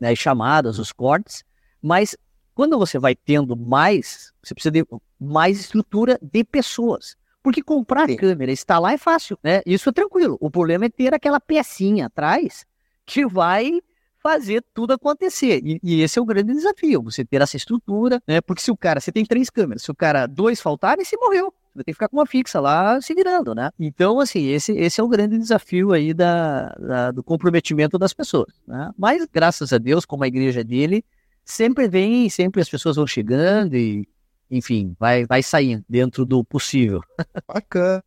[0.00, 1.44] né, as chamadas, os cortes,
[1.82, 2.16] mas
[2.54, 4.84] quando você vai tendo mais, você precisa de
[5.20, 7.16] mais estrutura de pessoas.
[7.40, 8.16] Porque comprar Sim.
[8.16, 9.62] câmera, instalar é fácil, né?
[9.64, 10.36] Isso é tranquilo.
[10.40, 12.66] O problema é ter aquela pecinha atrás
[13.06, 13.80] que vai
[14.20, 15.62] fazer tudo acontecer.
[15.64, 18.40] E, e, esse é o grande desafio, você ter essa estrutura, né?
[18.40, 21.54] Porque se o cara, você tem três câmeras, se o cara dois faltarem, você morreu.
[21.84, 23.70] Ter que ficar com uma fixa lá se virando, né?
[23.78, 28.52] Então, assim, esse, esse é o grande desafio aí da, da do comprometimento das pessoas,
[28.66, 28.90] né?
[28.96, 31.04] Mas, graças a Deus, como a igreja dele,
[31.44, 34.06] sempre vem, sempre as pessoas vão chegando e,
[34.50, 37.00] enfim, vai, vai saindo dentro do possível.
[37.46, 38.02] Bacana,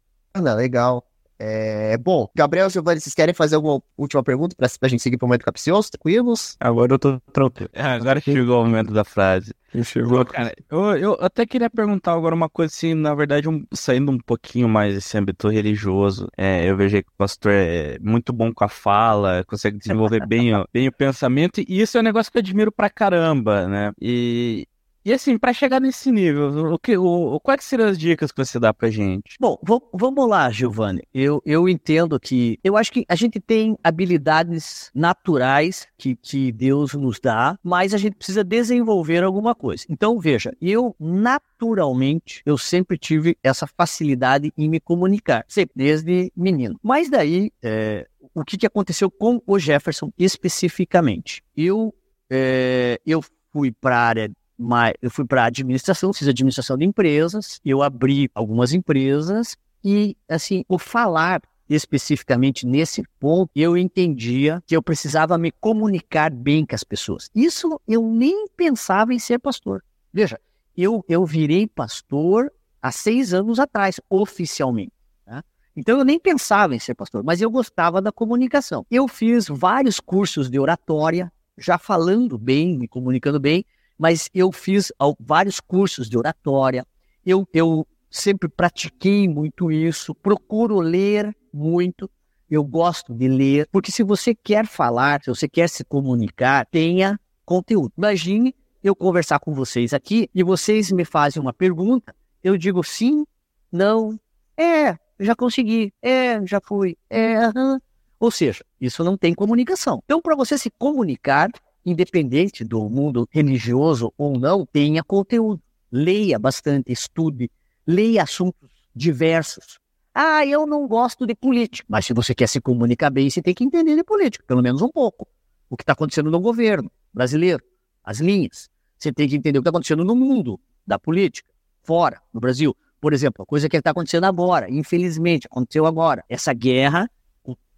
[0.55, 1.05] legal.
[1.43, 5.25] É, bom, Gabriel Giovanni, vocês querem fazer alguma última pergunta para a gente seguir para
[5.25, 5.89] o momento capcioso?
[5.89, 6.55] Tranquilos?
[6.59, 7.71] Agora eu tô tranquilo.
[7.73, 9.51] É, agora chegou o momento da frase.
[9.83, 10.23] Chegou.
[10.23, 14.19] Cara, eu, eu até queria perguntar agora uma coisa assim, na verdade, um, saindo um
[14.19, 16.27] pouquinho mais desse âmbito religioso.
[16.37, 20.51] É, eu vejo que o pastor é muito bom com a fala, consegue desenvolver bem,
[20.71, 23.91] bem o pensamento, e isso é um negócio que eu admiro pra caramba, né?
[23.99, 24.67] E,
[25.03, 28.59] e assim, para chegar nesse nível, o que, o, quais seriam as dicas que você
[28.59, 29.35] dá pra gente?
[29.39, 29.57] Bom,
[29.93, 31.01] vamos lá, Giovanni.
[31.13, 32.59] Eu, eu entendo que.
[32.63, 37.97] Eu acho que a gente tem habilidades naturais que, que Deus nos dá, mas a
[37.97, 39.85] gente precisa desenvolver alguma coisa.
[39.89, 46.79] Então, veja, eu naturalmente, eu sempre tive essa facilidade em me comunicar, sempre, desde menino.
[46.83, 51.43] Mas daí, é, o que, que aconteceu com o Jefferson especificamente?
[51.55, 51.93] Eu,
[52.29, 54.31] é, eu fui para a área
[54.61, 60.63] mas eu fui para administração, fiz administração de empresas, eu abri algumas empresas e, assim,
[60.69, 66.83] o falar especificamente nesse ponto, eu entendia que eu precisava me comunicar bem com as
[66.83, 67.29] pessoas.
[67.33, 69.83] Isso eu nem pensava em ser pastor.
[70.13, 70.39] Veja,
[70.77, 72.51] eu, eu virei pastor
[72.81, 74.91] há seis anos atrás, oficialmente.
[75.25, 75.41] Né?
[75.75, 78.85] Então eu nem pensava em ser pastor, mas eu gostava da comunicação.
[78.91, 83.65] Eu fiz vários cursos de oratória, já falando bem, me comunicando bem,
[84.01, 86.83] mas eu fiz vários cursos de oratória,
[87.23, 92.09] eu, eu sempre pratiquei muito isso, procuro ler muito,
[92.49, 97.19] eu gosto de ler, porque se você quer falar, se você quer se comunicar, tenha
[97.45, 97.93] conteúdo.
[97.95, 103.23] Imagine eu conversar com vocês aqui e vocês me fazem uma pergunta, eu digo sim,
[103.71, 104.19] não,
[104.57, 107.79] é, já consegui, é, já fui, é, aham.
[108.19, 110.01] Ou seja, isso não tem comunicação.
[110.05, 111.51] Então, para você se comunicar,
[111.85, 115.61] independente do mundo religioso ou não, tenha conteúdo.
[115.91, 117.51] Leia bastante, estude,
[117.85, 119.79] leia assuntos diversos.
[120.13, 121.85] Ah, eu não gosto de política.
[121.89, 124.81] Mas se você quer se comunicar bem, você tem que entender de política, pelo menos
[124.81, 125.27] um pouco.
[125.69, 127.63] O que está acontecendo no governo brasileiro,
[128.03, 128.69] as linhas.
[128.97, 131.49] Você tem que entender o que está acontecendo no mundo da política,
[131.83, 132.75] fora, no Brasil.
[132.99, 136.23] Por exemplo, a coisa que está acontecendo agora, infelizmente, aconteceu agora.
[136.29, 137.09] Essa guerra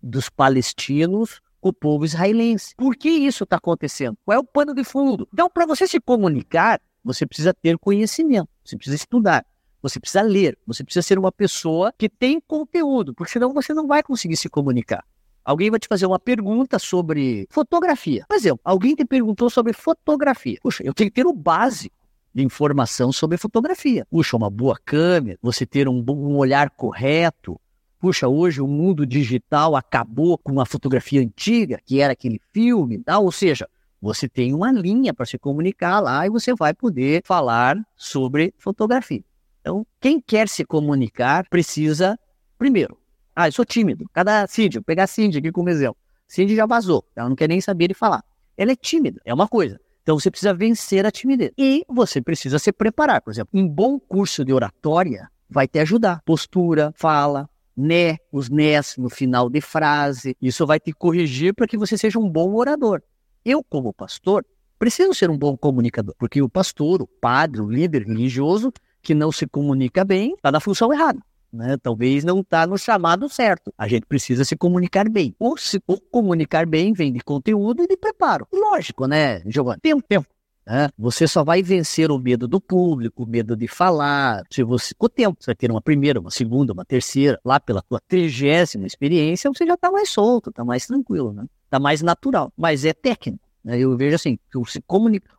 [0.02, 1.40] dos palestinos
[1.70, 2.76] o povo israelense.
[2.76, 4.18] Por que isso está acontecendo?
[4.26, 5.28] Qual é o pano de fundo?
[5.34, 9.46] Então, para você se comunicar, você precisa ter conhecimento, você precisa estudar,
[9.82, 13.88] você precisa ler, você precisa ser uma pessoa que tem conteúdo, porque senão você não
[13.88, 15.04] vai conseguir se comunicar.
[15.44, 18.26] Alguém vai te fazer uma pergunta sobre fotografia.
[18.30, 20.58] Por exemplo, alguém te perguntou sobre fotografia.
[20.64, 21.96] Puxa, eu tenho que ter o básico
[22.34, 24.08] de informação sobre fotografia.
[24.10, 27.60] Puxa, uma boa câmera, você ter um, um olhar correto,
[28.04, 33.18] puxa, hoje o mundo digital acabou com a fotografia antiga, que era aquele filme, tá?
[33.18, 33.66] ou seja,
[34.02, 39.24] você tem uma linha para se comunicar lá e você vai poder falar sobre fotografia.
[39.62, 42.20] Então, quem quer se comunicar precisa,
[42.58, 42.98] primeiro,
[43.34, 44.06] ah, eu sou tímido.
[44.12, 45.96] Cada Cindy, vou pegar a Cindy aqui como exemplo.
[46.28, 48.22] Cindy já vazou, ela não quer nem saber de falar.
[48.58, 49.80] Ela é tímida, é uma coisa.
[50.02, 51.52] Então você precisa vencer a timidez.
[51.58, 53.22] E você precisa se preparar.
[53.22, 56.22] Por exemplo, um bom curso de oratória vai te ajudar.
[56.26, 60.36] Postura, fala, né, os nés no final de frase.
[60.42, 63.02] Isso vai te corrigir para que você seja um bom orador.
[63.44, 64.46] Eu, como pastor,
[64.80, 68.72] preciso ser um bom comunicador, porque o pastor, o padre, o líder religioso
[69.02, 71.20] que não se comunica bem está na função errada.
[71.52, 71.78] Né?
[71.78, 73.72] Talvez não está no chamado certo.
[73.78, 75.36] A gente precisa se comunicar bem.
[75.38, 78.48] Ou se ou comunicar bem vem de conteúdo e de preparo.
[78.52, 79.80] Lógico, né, Giovanni?
[79.80, 80.28] Tempo, tempo.
[80.66, 80.90] Né?
[80.98, 84.44] Você só vai vencer o medo do público, o medo de falar.
[84.50, 87.60] Se você, com o tempo, você vai ter uma primeira, uma segunda, uma terceira, lá
[87.60, 91.46] pela tua trigésima experiência, você já está mais solto, está mais tranquilo, né?
[91.66, 92.52] Está mais natural.
[92.58, 93.44] Mas é técnico.
[93.64, 93.80] Né?
[93.80, 94.64] Eu vejo assim, que o,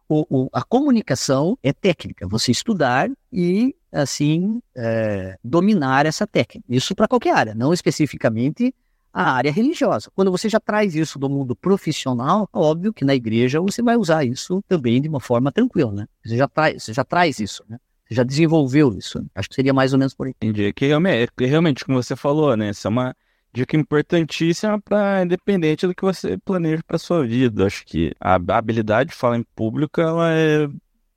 [0.08, 6.66] o, a comunicação é técnica, você estudar e, assim, é, dominar essa técnica.
[6.68, 8.74] Isso para qualquer área, não especificamente
[9.14, 10.10] a área religiosa.
[10.12, 14.24] Quando você já traz isso do mundo profissional, óbvio que na igreja você vai usar
[14.24, 16.06] isso também de uma forma tranquila, né?
[16.24, 17.78] Você já traz, você já traz isso, né?
[18.08, 19.20] Você já desenvolveu isso.
[19.20, 19.26] Né?
[19.34, 20.34] Acho que seria mais ou menos por aí.
[20.42, 20.72] Entendi.
[20.72, 22.70] Que realmente, realmente, como você falou, né?
[22.70, 23.16] Isso é uma
[23.52, 27.66] dica importantíssima para independente do que você planeja para sua vida.
[27.66, 30.68] Acho que a habilidade de falar em público ela é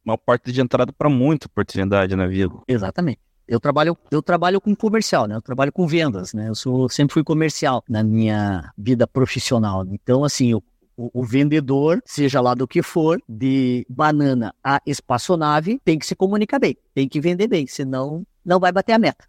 [0.06, 2.54] uma porta de entrada para muita oportunidade na vida.
[2.68, 3.20] Exatamente.
[3.48, 5.36] Eu trabalho, eu trabalho com comercial, né?
[5.36, 6.50] Eu trabalho com vendas, né?
[6.50, 9.86] Eu sou, sempre fui comercial na minha vida profissional.
[9.90, 10.62] Então, assim, o,
[10.98, 16.60] o, vendedor, seja lá do que for, de banana a espaçonave, tem que se comunicar
[16.60, 19.26] bem, tem que vender bem, senão não vai bater a meta.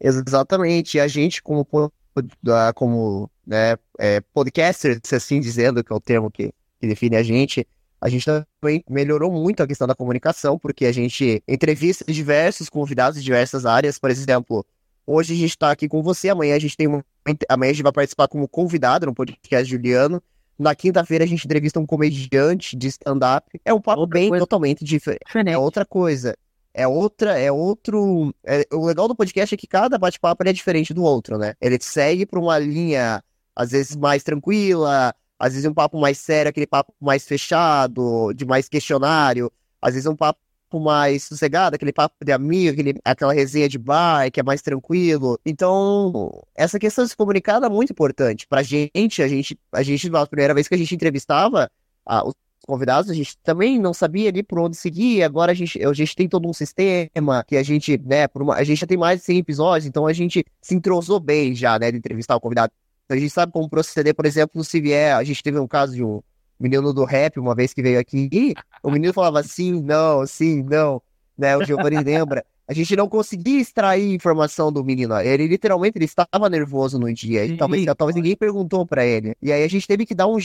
[0.00, 0.96] Exatamente.
[0.96, 1.66] E a gente, como,
[2.74, 7.66] como né, é, podcaster, assim dizendo, que é o termo que, que define a gente,
[8.00, 13.18] a gente também melhorou muito a questão da comunicação, porque a gente entrevista diversos convidados
[13.18, 13.98] de diversas áreas.
[13.98, 14.64] Por exemplo,
[15.06, 17.04] hoje a gente está aqui com você, amanhã a gente tem uma,
[17.48, 20.22] amanhã a gente vai participar como convidado no podcast Juliano.
[20.58, 23.60] Na quinta-feira a gente entrevista um comediante de stand-up.
[23.64, 24.42] É um papo outra bem coisa.
[24.42, 25.22] totalmente diferente.
[25.34, 26.36] É outra coisa.
[26.72, 28.34] É outra, é outro.
[28.44, 31.54] É, o legal do podcast é que cada bate-papo é diferente do outro, né?
[31.60, 33.22] Ele segue para uma linha,
[33.54, 38.44] às vezes, mais tranquila, às vezes um papo mais sério, aquele papo mais fechado, de
[38.44, 40.38] mais questionário, às vezes um papo
[40.74, 45.38] mais sossegado, aquele papo de amigo, aquele, aquela resenha de bar, que é mais tranquilo.
[45.44, 48.46] Então, essa questão de se comunicar é muito importante.
[48.46, 51.70] Pra gente, a gente, a gente, na primeira vez que a gente entrevistava
[52.24, 52.34] os
[52.66, 55.22] convidados, a gente também não sabia ali por onde seguir.
[55.22, 58.64] Agora a gente, a gente tem todo um sistema que a gente, né, uma, a
[58.64, 61.90] gente já tem mais de 100 episódios, então a gente se entrosou bem já, né,
[61.92, 62.72] de entrevistar o convidado.
[63.08, 65.14] A gente sabe como proceder, por exemplo, se vier.
[65.14, 66.22] A gente teve um caso de um
[66.58, 70.62] menino do rap, uma vez que veio aqui, e o menino falava sim, não, sim,
[70.62, 71.00] não.
[71.36, 71.56] Né?
[71.56, 72.44] O Giovanni lembra.
[72.68, 75.16] A gente não conseguia extrair informação do menino.
[75.20, 77.44] Ele literalmente ele estava nervoso no dia.
[77.44, 79.36] E talvez, talvez ninguém perguntou para ele.
[79.40, 80.36] E aí a gente teve que dar um,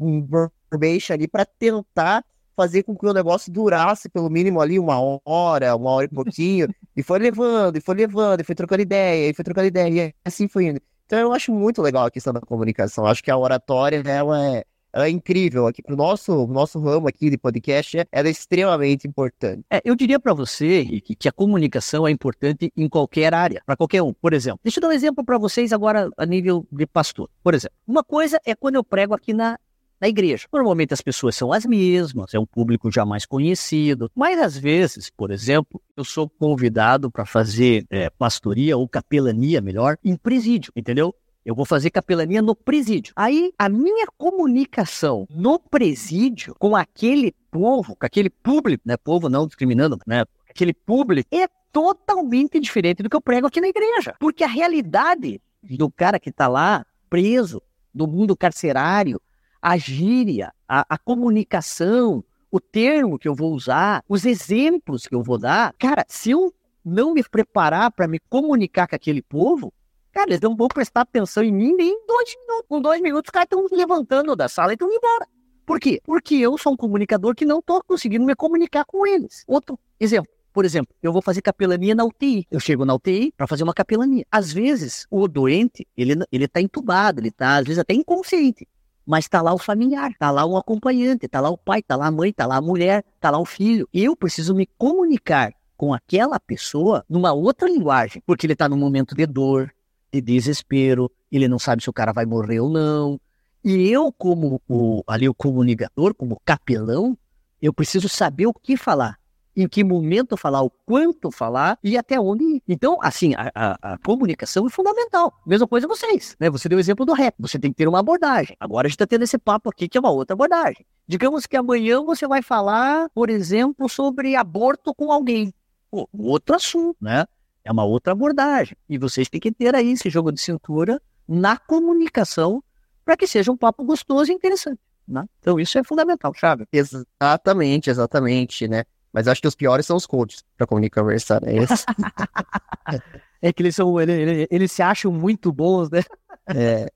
[0.00, 0.26] um
[0.68, 2.24] verbation ali para tentar
[2.56, 6.68] fazer com que o negócio durasse pelo mínimo ali uma hora, uma hora e pouquinho.
[6.96, 10.14] e foi levando, e foi levando, e foi trocando ideia, e foi trocando ideia, e
[10.24, 10.80] assim foi indo.
[11.10, 13.04] Então eu acho muito legal a questão da comunicação.
[13.04, 17.08] Acho que a oratória ela é, ela é incrível aqui para o nosso, nosso ramo
[17.08, 19.64] aqui de podcast, ela é extremamente importante.
[19.68, 23.76] É, eu diria para você que, que, a comunicação é importante em qualquer área, para
[23.76, 24.12] qualquer um.
[24.12, 27.28] Por exemplo, deixa eu dar um exemplo para vocês agora a nível de pastor.
[27.42, 29.58] Por exemplo, uma coisa é quando eu prego aqui na
[30.00, 30.46] na igreja.
[30.52, 35.10] Normalmente as pessoas são as mesmas, é um público já mais conhecido, mas às vezes,
[35.10, 41.14] por exemplo, eu sou convidado para fazer é, pastoria ou capelania, melhor, em presídio, entendeu?
[41.44, 43.12] Eu vou fazer capelania no presídio.
[43.16, 48.96] Aí a minha comunicação no presídio com aquele povo, com aquele público, né?
[48.96, 50.24] Povo não discriminando, né?
[50.48, 54.14] Aquele público é totalmente diferente do que eu prego aqui na igreja.
[54.20, 59.20] Porque a realidade do cara que está lá preso, do mundo carcerário,
[59.60, 65.22] a gíria, a, a comunicação, o termo que eu vou usar, os exemplos que eu
[65.22, 65.74] vou dar.
[65.78, 66.52] Cara, se eu
[66.84, 69.72] não me preparar para me comunicar com aquele povo,
[70.12, 72.66] cara, eles não vão prestar atenção em mim nem em dois minutos.
[72.68, 75.26] Com dois minutos, os caras estão levantando da sala e estão indo embora.
[75.66, 76.00] Por quê?
[76.04, 79.44] Porque eu sou um comunicador que não estou conseguindo me comunicar com eles.
[79.46, 80.32] Outro exemplo.
[80.52, 82.44] Por exemplo, eu vou fazer capelania na UTI.
[82.50, 84.26] Eu chego na UTI para fazer uma capelania.
[84.32, 88.66] Às vezes, o doente, ele, ele tá entubado, ele tá, às vezes, até inconsciente
[89.10, 92.06] mas está lá o familiar, está lá o acompanhante, está lá o pai, está lá
[92.06, 93.88] a mãe, está lá a mulher, está lá o filho.
[93.92, 99.12] Eu preciso me comunicar com aquela pessoa numa outra linguagem, porque ele está num momento
[99.12, 99.74] de dor,
[100.12, 103.20] de desespero, ele não sabe se o cara vai morrer ou não.
[103.64, 107.18] E eu, como o, ali o comunicador, como capelão,
[107.60, 109.18] eu preciso saber o que falar
[109.56, 112.62] em que momento falar, o quanto falar e até onde ir.
[112.68, 115.34] Então, assim, a, a, a, comunicação é fundamental.
[115.46, 116.48] Mesma coisa vocês, né?
[116.50, 118.56] Você deu o exemplo do rap, você tem que ter uma abordagem.
[118.60, 120.84] Agora a gente está tendo esse papo aqui que é uma outra abordagem.
[121.06, 125.52] Digamos que amanhã você vai falar, por exemplo, sobre aborto com alguém.
[125.90, 127.26] Pô, outro assunto, né?
[127.64, 128.76] É uma outra abordagem.
[128.88, 132.62] E vocês têm que ter aí esse jogo de cintura na comunicação
[133.04, 134.78] para que seja um papo gostoso e interessante.
[135.06, 135.24] Né?
[135.40, 136.66] Então isso é fundamental, Chave.
[136.72, 138.84] Exatamente, exatamente, né?
[139.12, 141.52] Mas acho que os piores são os coaches para comunicar conversar, né?
[143.42, 146.02] é que eles são, eles, eles, eles, se acham muito bons, né?
[146.48, 146.90] É,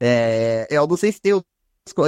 [0.00, 1.42] é, eu não sei se tem os,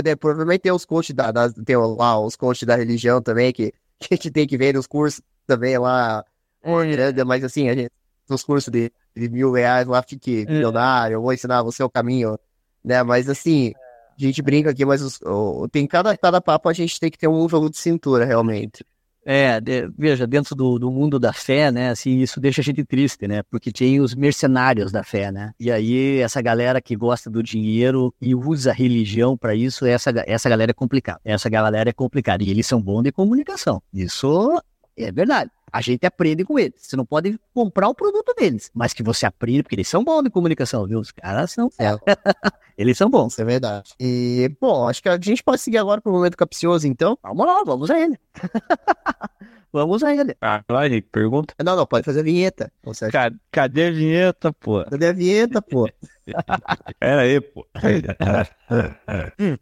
[0.05, 3.73] né, provavelmente tem os coaches da, da, tem lá os coaches da religião também que,
[3.99, 6.25] que a gente tem que ver nos cursos também lá,
[6.63, 7.25] é.
[7.25, 7.91] mas assim, a gente,
[8.29, 10.51] nos cursos de, de mil reais lá, fique é.
[10.51, 12.39] milionário, eu vou ensinar você o caminho,
[12.83, 13.03] né?
[13.03, 13.73] Mas assim,
[14.17, 17.19] A gente brinca aqui, mas os- o- tem cada, cada papo a gente tem que
[17.19, 18.85] ter um jogo de cintura, realmente.
[19.25, 22.85] É, de- veja, dentro do, do mundo da fé, né, assim, isso deixa a gente
[22.85, 27.31] triste, né, porque tem os mercenários da fé, né, e aí essa galera que gosta
[27.31, 31.89] do dinheiro e usa a religião para isso, essa, essa galera é complicada, essa galera
[31.89, 34.61] é complicada, e eles são bons de comunicação, isso
[34.97, 35.51] é verdade.
[35.75, 36.75] A gente aprende com eles.
[36.79, 40.23] Você não pode comprar o produto deles, mas que você aprende, porque eles são bons
[40.23, 41.01] de comunicação, viu?
[41.01, 41.69] Os caras são.
[41.81, 41.89] É.
[42.79, 43.33] eles são bons.
[43.33, 43.93] Isso é verdade.
[43.99, 47.19] E, bom, acho que a gente pode seguir agora pro momento capcioso, então.
[47.21, 48.17] Vamos lá, vamos a ele.
[49.73, 50.37] vamos a ele.
[50.41, 51.53] Ah, Henrique, pergunta.
[51.65, 52.71] Não, não, pode fazer a vinheta.
[52.85, 53.13] Você acha?
[53.13, 54.85] Ca- Cadê a vinheta, pô?
[54.85, 55.91] Cadê a vinheta, pô?
[57.01, 57.67] Pera aí, pô.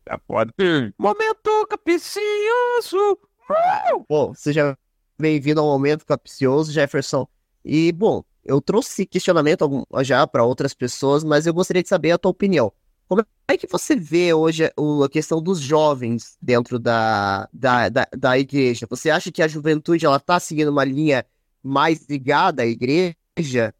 [0.04, 0.52] tá foda.
[0.98, 3.18] Momento capicioso.
[4.08, 4.76] Bom, seja
[5.18, 7.26] bem-vindo ao momento capcioso, Jefferson.
[7.64, 12.18] E, bom, eu trouxe questionamento já para outras pessoas, mas eu gostaria de saber a
[12.18, 12.72] tua opinião.
[13.08, 18.38] Como é que você vê hoje a questão dos jovens dentro da, da, da, da
[18.38, 18.86] igreja?
[18.88, 21.24] Você acha que a juventude ela está seguindo uma linha
[21.62, 23.14] mais ligada à igreja?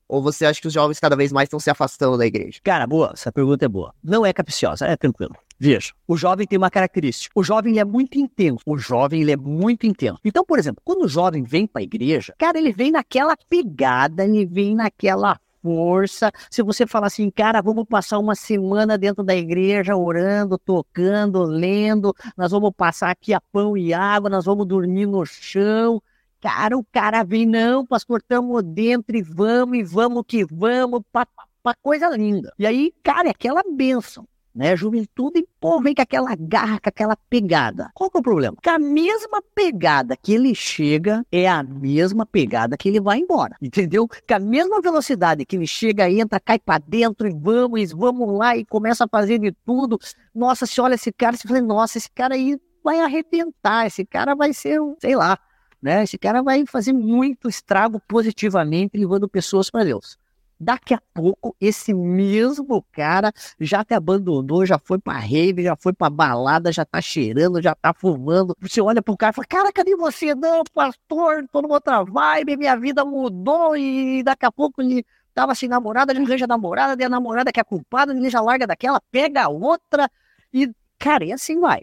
[0.07, 2.61] Ou você acha que os jovens cada vez mais estão se afastando da igreja?
[2.63, 3.95] Cara, boa, essa pergunta é boa.
[4.03, 5.35] Não é capciosa, é tranquilo.
[5.65, 7.33] Veja, o jovem tem uma característica.
[7.39, 8.65] O jovem ele é muito intenso.
[8.67, 10.19] O jovem ele é muito intenso.
[10.25, 14.25] Então, por exemplo, quando o jovem vem para a igreja, cara, ele vem naquela pegada,
[14.25, 16.33] ele vem naquela força.
[16.51, 22.13] Se você falar assim, cara, vamos passar uma semana dentro da igreja orando, tocando, lendo,
[22.37, 26.03] nós vamos passar aqui a pão e água, nós vamos dormir no chão.
[26.41, 31.25] Cara, o cara vem, não, pastor, estamos dentro e vamos, e vamos que vamos, pá,
[31.25, 32.53] pá, pá, coisa linda.
[32.59, 34.77] E aí, cara, é aquela bênção, né?
[34.77, 37.91] Juventude, pô, vem com aquela garra, com aquela pegada.
[37.95, 38.57] Qual que é o problema?
[38.63, 43.57] Que a mesma pegada que ele chega é a mesma pegada que ele vai embora,
[43.63, 44.07] entendeu?
[44.09, 48.57] Que a mesma velocidade que ele chega, entra, cai pra dentro e vamos, vamos lá
[48.57, 49.99] e começa a fazer de tudo.
[50.35, 54.35] Nossa, se olha esse cara, você fala, nossa, esse cara aí vai arrebentar, esse cara
[54.35, 55.39] vai ser um, sei lá,
[55.81, 56.05] né?
[56.05, 60.19] Esse cara vai fazer muito estrago positivamente, levando pessoas para Deus.
[60.63, 65.93] Daqui a pouco, esse mesmo cara já te abandonou, já foi pra rave, já foi
[65.93, 68.57] pra balada, já tá cheirando, já tá fumando.
[68.61, 70.37] Você olha pro cara e fala, cara, cadê você?
[70.37, 75.05] Não, pastor, tô numa outra vibe, minha vida mudou e daqui a pouco ele
[75.35, 78.65] tava sem namorada, ele arranja namorada, daí a namorada que é culpada, ele já larga
[78.65, 80.09] daquela, pega a outra
[80.55, 81.83] e, cara, e assim vai.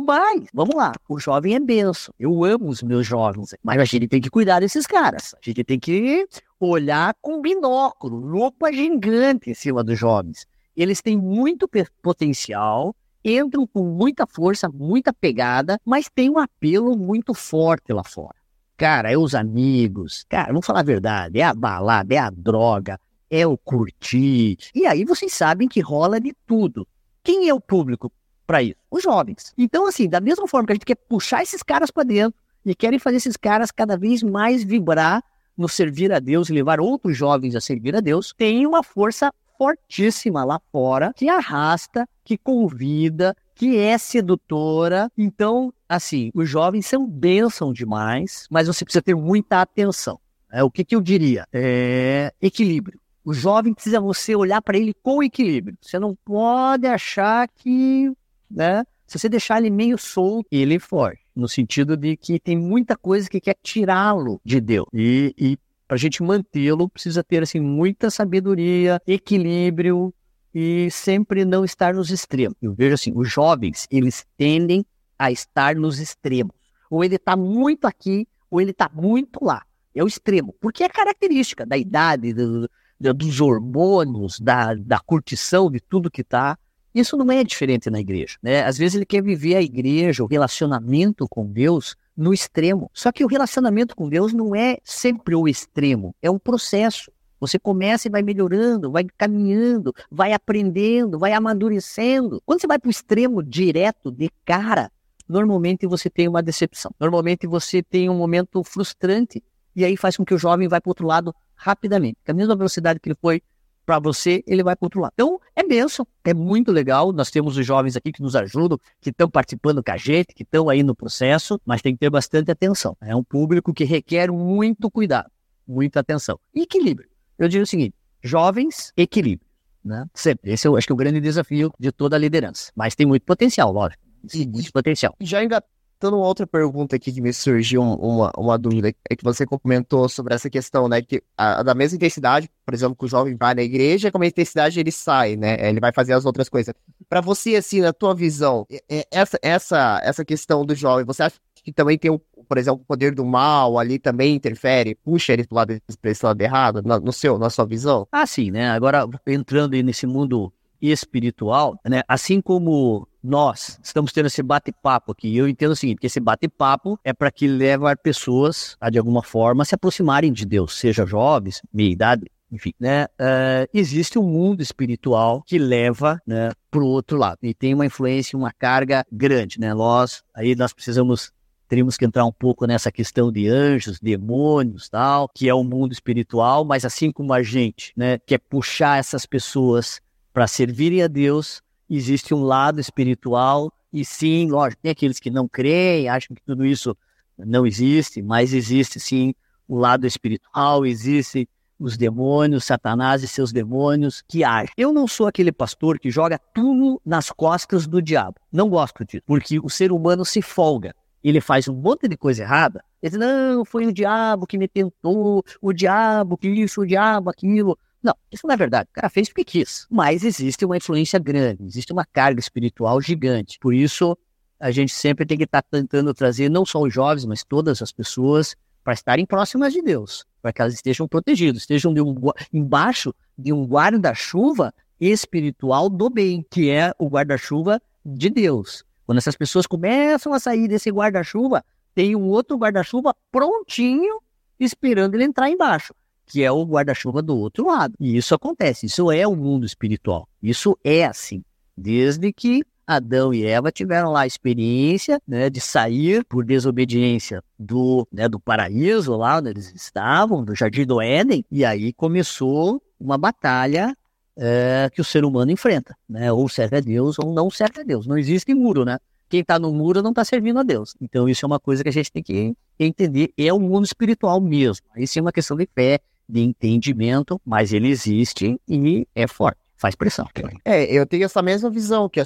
[0.00, 2.14] Mas, vamos lá, o jovem é benção.
[2.20, 5.34] Eu amo os meus jovens, mas a gente tem que cuidar desses caras.
[5.34, 6.24] A gente tem que
[6.60, 10.46] olhar com binóculo, lupa gigante em cima dos jovens.
[10.76, 11.68] Eles têm muito
[12.00, 12.94] potencial,
[13.24, 18.36] entram com muita força, muita pegada, mas tem um apelo muito forte lá fora.
[18.76, 23.00] Cara, é os amigos, cara, vamos falar a verdade, é a balada, é a droga,
[23.28, 24.58] é o curtir.
[24.72, 26.86] E aí vocês sabem que rola de tudo.
[27.24, 28.12] Quem é o público
[28.48, 28.76] para isso?
[28.90, 29.52] Os jovens.
[29.58, 32.74] Então, assim, da mesma forma que a gente quer puxar esses caras para dentro e
[32.74, 35.22] querem fazer esses caras cada vez mais vibrar
[35.56, 39.30] no servir a Deus e levar outros jovens a servir a Deus, tem uma força
[39.58, 45.10] fortíssima lá fora que arrasta, que convida, que é sedutora.
[45.18, 50.18] Então, assim, os jovens são bênção demais, mas você precisa ter muita atenção.
[50.50, 51.46] É, o que, que eu diria?
[51.52, 52.98] É equilíbrio.
[53.24, 55.76] O jovem precisa você olhar para ele com equilíbrio.
[55.82, 58.10] Você não pode achar que,
[58.50, 58.84] né?
[59.06, 61.18] Se você deixar ele meio solto, ele foge.
[61.34, 64.86] No sentido de que tem muita coisa que quer tirá-lo de Deus.
[64.92, 70.12] E, e para a gente mantê-lo, precisa ter assim, muita sabedoria, equilíbrio
[70.54, 72.56] e sempre não estar nos extremos.
[72.60, 74.84] Eu vejo assim, os jovens, eles tendem
[75.18, 76.52] a estar nos extremos.
[76.90, 79.62] Ou ele está muito aqui, ou ele está muito lá.
[79.94, 80.54] É o extremo.
[80.60, 82.68] Porque é característica da idade, do,
[83.00, 86.58] do- dos hormônios, da, da curtição, de tudo que está.
[86.94, 88.64] Isso não é diferente na igreja, né?
[88.64, 92.90] Às vezes ele quer viver a igreja, o relacionamento com Deus no extremo.
[92.92, 97.12] Só que o relacionamento com Deus não é sempre o extremo, é um processo.
[97.40, 102.42] Você começa e vai melhorando, vai caminhando, vai aprendendo, vai amadurecendo.
[102.44, 104.90] Quando você vai para o extremo direto, de cara,
[105.28, 106.90] normalmente você tem uma decepção.
[106.98, 109.42] Normalmente você tem um momento frustrante
[109.76, 112.18] e aí faz com que o jovem vá para o outro lado rapidamente.
[112.24, 113.40] Com a mesma velocidade que ele foi
[113.88, 115.12] para você, ele vai para outro lado.
[115.14, 117.10] Então, é benção, é muito legal.
[117.10, 120.42] Nós temos os jovens aqui que nos ajudam, que estão participando com a gente, que
[120.42, 122.94] estão aí no processo, mas tem que ter bastante atenção.
[123.00, 125.30] É um público que requer muito cuidado,
[125.66, 126.38] muita atenção.
[126.54, 127.08] Equilíbrio.
[127.38, 129.48] Eu digo o seguinte: jovens, equilíbrio.
[129.82, 130.04] Né?
[130.12, 130.52] Sempre.
[130.52, 132.70] Esse eu acho que é o grande desafio de toda a liderança.
[132.76, 134.02] Mas tem muito potencial, lógico.
[134.26, 135.16] Sim, muito potencial.
[135.18, 135.64] Já, enga-
[135.98, 140.08] Então, uma outra pergunta aqui que me surgiu uma, uma dúvida, é que você comentou
[140.08, 143.52] sobre essa questão, né, que a, da mesma intensidade, por exemplo, que o jovem vai
[143.52, 146.72] na igreja, com a intensidade ele sai, né, ele vai fazer as outras coisas.
[147.08, 148.64] Para você, assim, na tua visão,
[149.10, 152.16] essa, essa, essa questão do jovem, você acha que também tem,
[152.48, 156.80] por exemplo, o poder do mal ali também interfere, puxa ele para esse lado errado,
[156.80, 158.06] no seu, na sua visão?
[158.12, 162.02] Ah, sim, né, agora entrando nesse mundo espiritual, né?
[162.06, 166.98] Assim como nós estamos tendo esse bate-papo aqui, eu entendo o seguinte, que esse bate-papo
[167.04, 171.60] é para que leve pessoas a, de alguma forma, se aproximarem de Deus, seja jovens,
[171.72, 173.04] meia idade, enfim, né?
[173.20, 177.86] Uh, existe um mundo espiritual que leva, né, para o outro lado e tem uma
[177.86, 179.74] influência, uma carga grande, né?
[179.74, 181.32] Nós aí nós precisamos
[181.68, 185.92] teríamos que entrar um pouco nessa questão de anjos, demônios, tal, que é o mundo
[185.92, 190.00] espiritual, mas assim como a gente, né, quer puxar essas pessoas
[190.38, 191.60] para servirem a Deus,
[191.90, 196.64] existe um lado espiritual, e sim, lógico, tem aqueles que não creem, acham que tudo
[196.64, 196.96] isso
[197.36, 199.34] não existe, mas existe sim
[199.66, 204.72] o lado espiritual, existe os demônios, Satanás e seus demônios que agem.
[204.76, 208.36] Eu não sou aquele pastor que joga tudo nas costas do diabo.
[208.52, 210.94] Não gosto disso, porque o ser humano se folga.
[211.20, 212.84] Ele faz um monte de coisa errada.
[213.02, 217.28] Ele diz, não, foi o diabo que me tentou, o diabo que isso, o diabo
[217.28, 217.76] aquilo.
[218.02, 218.88] Não, isso não é verdade.
[218.90, 219.86] O cara fez porque quis.
[219.90, 223.58] Mas existe uma influência grande, existe uma carga espiritual gigante.
[223.58, 224.16] Por isso,
[224.58, 227.82] a gente sempre tem que estar tá tentando trazer não só os jovens, mas todas
[227.82, 232.14] as pessoas para estarem próximas de Deus, para que elas estejam protegidas, estejam de um,
[232.52, 238.84] embaixo de um guarda-chuva espiritual do bem, que é o guarda-chuva de Deus.
[239.04, 244.20] Quando essas pessoas começam a sair desse guarda-chuva, tem um outro guarda-chuva prontinho
[244.58, 245.94] esperando ele entrar embaixo
[246.28, 247.94] que é o guarda-chuva do outro lado.
[247.98, 250.28] E isso acontece, isso é o mundo espiritual.
[250.42, 251.42] Isso é assim,
[251.76, 258.08] desde que Adão e Eva tiveram lá a experiência né, de sair por desobediência do,
[258.10, 263.18] né, do paraíso, lá onde eles estavam, do jardim do Éden, e aí começou uma
[263.18, 263.94] batalha
[264.38, 266.32] é, que o ser humano enfrenta, né?
[266.32, 268.06] Ou serve a Deus ou não serve a Deus.
[268.06, 268.98] Não existe muro, né?
[269.28, 270.94] Quem está no muro não está servindo a Deus.
[271.00, 273.32] Então isso é uma coisa que a gente tem que entender.
[273.36, 274.86] É o mundo espiritual mesmo.
[274.96, 275.98] Isso é uma questão de fé,
[276.28, 280.26] de entendimento, mas ele existe e é forte, faz pressão.
[280.64, 282.24] É, eu tenho essa mesma visão que a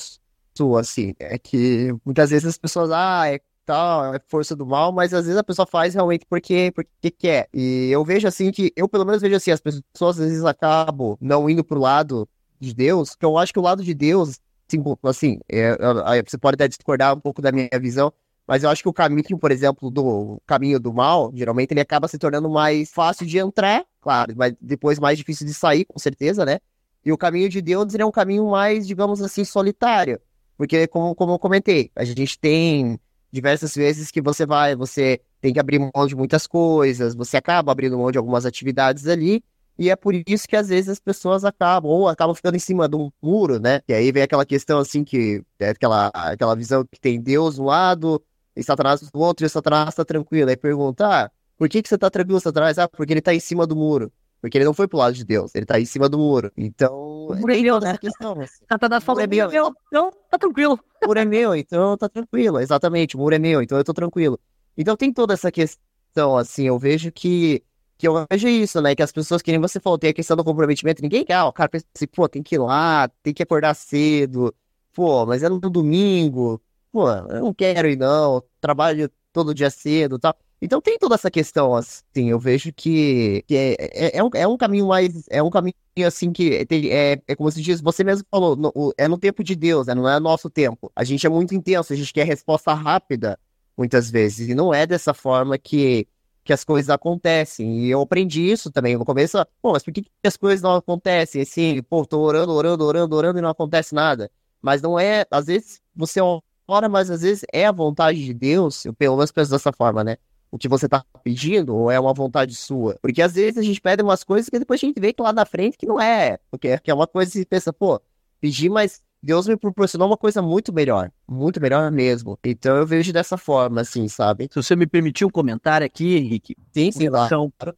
[0.55, 4.92] sua, assim, é que muitas vezes as pessoas, ah, é tal, é força do mal,
[4.92, 7.48] mas às vezes a pessoa faz realmente porque, porque quer.
[7.55, 11.16] E eu vejo assim que, eu pelo menos vejo assim, as pessoas às vezes acabam
[11.20, 12.28] não indo pro lado
[12.59, 15.76] de Deus, que eu acho que o lado de Deus, assim, assim é,
[16.16, 18.12] é, você pode até discordar um pouco da minha visão,
[18.46, 22.09] mas eu acho que o caminho, por exemplo, do caminho do mal, geralmente ele acaba
[22.09, 26.44] se tornando mais fácil de entrar, claro, mas depois mais difícil de sair, com certeza,
[26.44, 26.59] né?
[27.05, 30.20] E o caminho de Deus é um caminho mais, digamos assim, solitário.
[30.57, 33.00] Porque, como, como eu comentei, a gente tem
[33.32, 37.72] diversas vezes que você vai, você tem que abrir mão de muitas coisas, você acaba
[37.72, 39.42] abrindo mão de algumas atividades ali,
[39.78, 42.88] e é por isso que às vezes as pessoas acabam, ou acabam ficando em cima
[42.88, 43.80] de um muro, né?
[43.88, 47.64] E aí vem aquela questão assim que é aquela, aquela visão que tem Deus um
[47.64, 48.22] lado,
[48.55, 50.50] e Satanás do outro, e Satanás tá tranquilo.
[50.50, 51.30] Aí pergunta, ah,
[51.63, 52.77] por que, que você tá tranquilo, Satanás?
[52.77, 54.13] Ah, porque ele tá em cima do muro.
[54.41, 56.51] Porque ele não foi pro lado de Deus, ele tá em cima do muro.
[56.57, 56.93] Então.
[57.29, 57.97] O muro é meu, né?
[57.99, 58.65] Questão, assim.
[58.69, 60.77] Satanás falou, é meu, meu, então tá tranquilo.
[61.01, 62.59] O muro é meu, então tá tranquilo.
[62.59, 64.41] Exatamente, o muro é meu, então eu tô tranquilo.
[64.77, 67.63] Então tem toda essa questão, assim, eu vejo que.
[67.97, 68.97] Que eu vejo isso, né?
[68.97, 71.01] Que as pessoas, que nem você falou, tem a questão do comprometimento.
[71.01, 74.53] Ninguém quer, o cara pensa assim, pô, tem que ir lá, tem que acordar cedo.
[74.93, 76.61] Pô, mas é no domingo
[76.93, 80.37] pô, eu não quero ir não, trabalho todo dia cedo e tal.
[80.65, 84.47] Então tem toda essa questão, assim, eu vejo que, que é, é, é, um, é
[84.47, 85.75] um caminho mais, é um caminho,
[86.07, 89.43] assim, que tem, é, é como se diz, você mesmo falou, no, é no tempo
[89.43, 90.89] de Deus, né, não é nosso tempo.
[90.95, 93.37] A gente é muito intenso, a gente quer resposta rápida,
[93.77, 96.07] muitas vezes, e não é dessa forma que,
[96.45, 97.81] que as coisas acontecem.
[97.81, 100.77] E eu aprendi isso também no começo, pô, mas por que, que as coisas não
[100.77, 101.43] acontecem?
[101.43, 104.31] Assim, pô, tô orando, orando, orando, orando e não acontece nada.
[104.63, 106.21] Mas não é, às vezes você
[106.65, 110.05] fora, mas às vezes é a vontade de Deus, eu pelo menos penso dessa forma,
[110.05, 110.17] né?
[110.53, 112.98] O que você tá pedindo, ou é uma vontade sua?
[113.00, 115.32] Porque às vezes a gente pede umas coisas que depois a gente vê que lá
[115.32, 116.38] na frente que não é.
[116.50, 117.98] Porque que é uma coisa que você pensa, pô,
[118.38, 121.11] pedi, mas Deus me proporcionou uma coisa muito melhor.
[121.28, 122.36] Muito melhor mesmo.
[122.44, 124.48] Então eu vejo dessa forma, assim, sabe?
[124.50, 126.57] Se você me permitir um comentário aqui, Henrique.
[126.72, 127.28] Sim, sim, lá.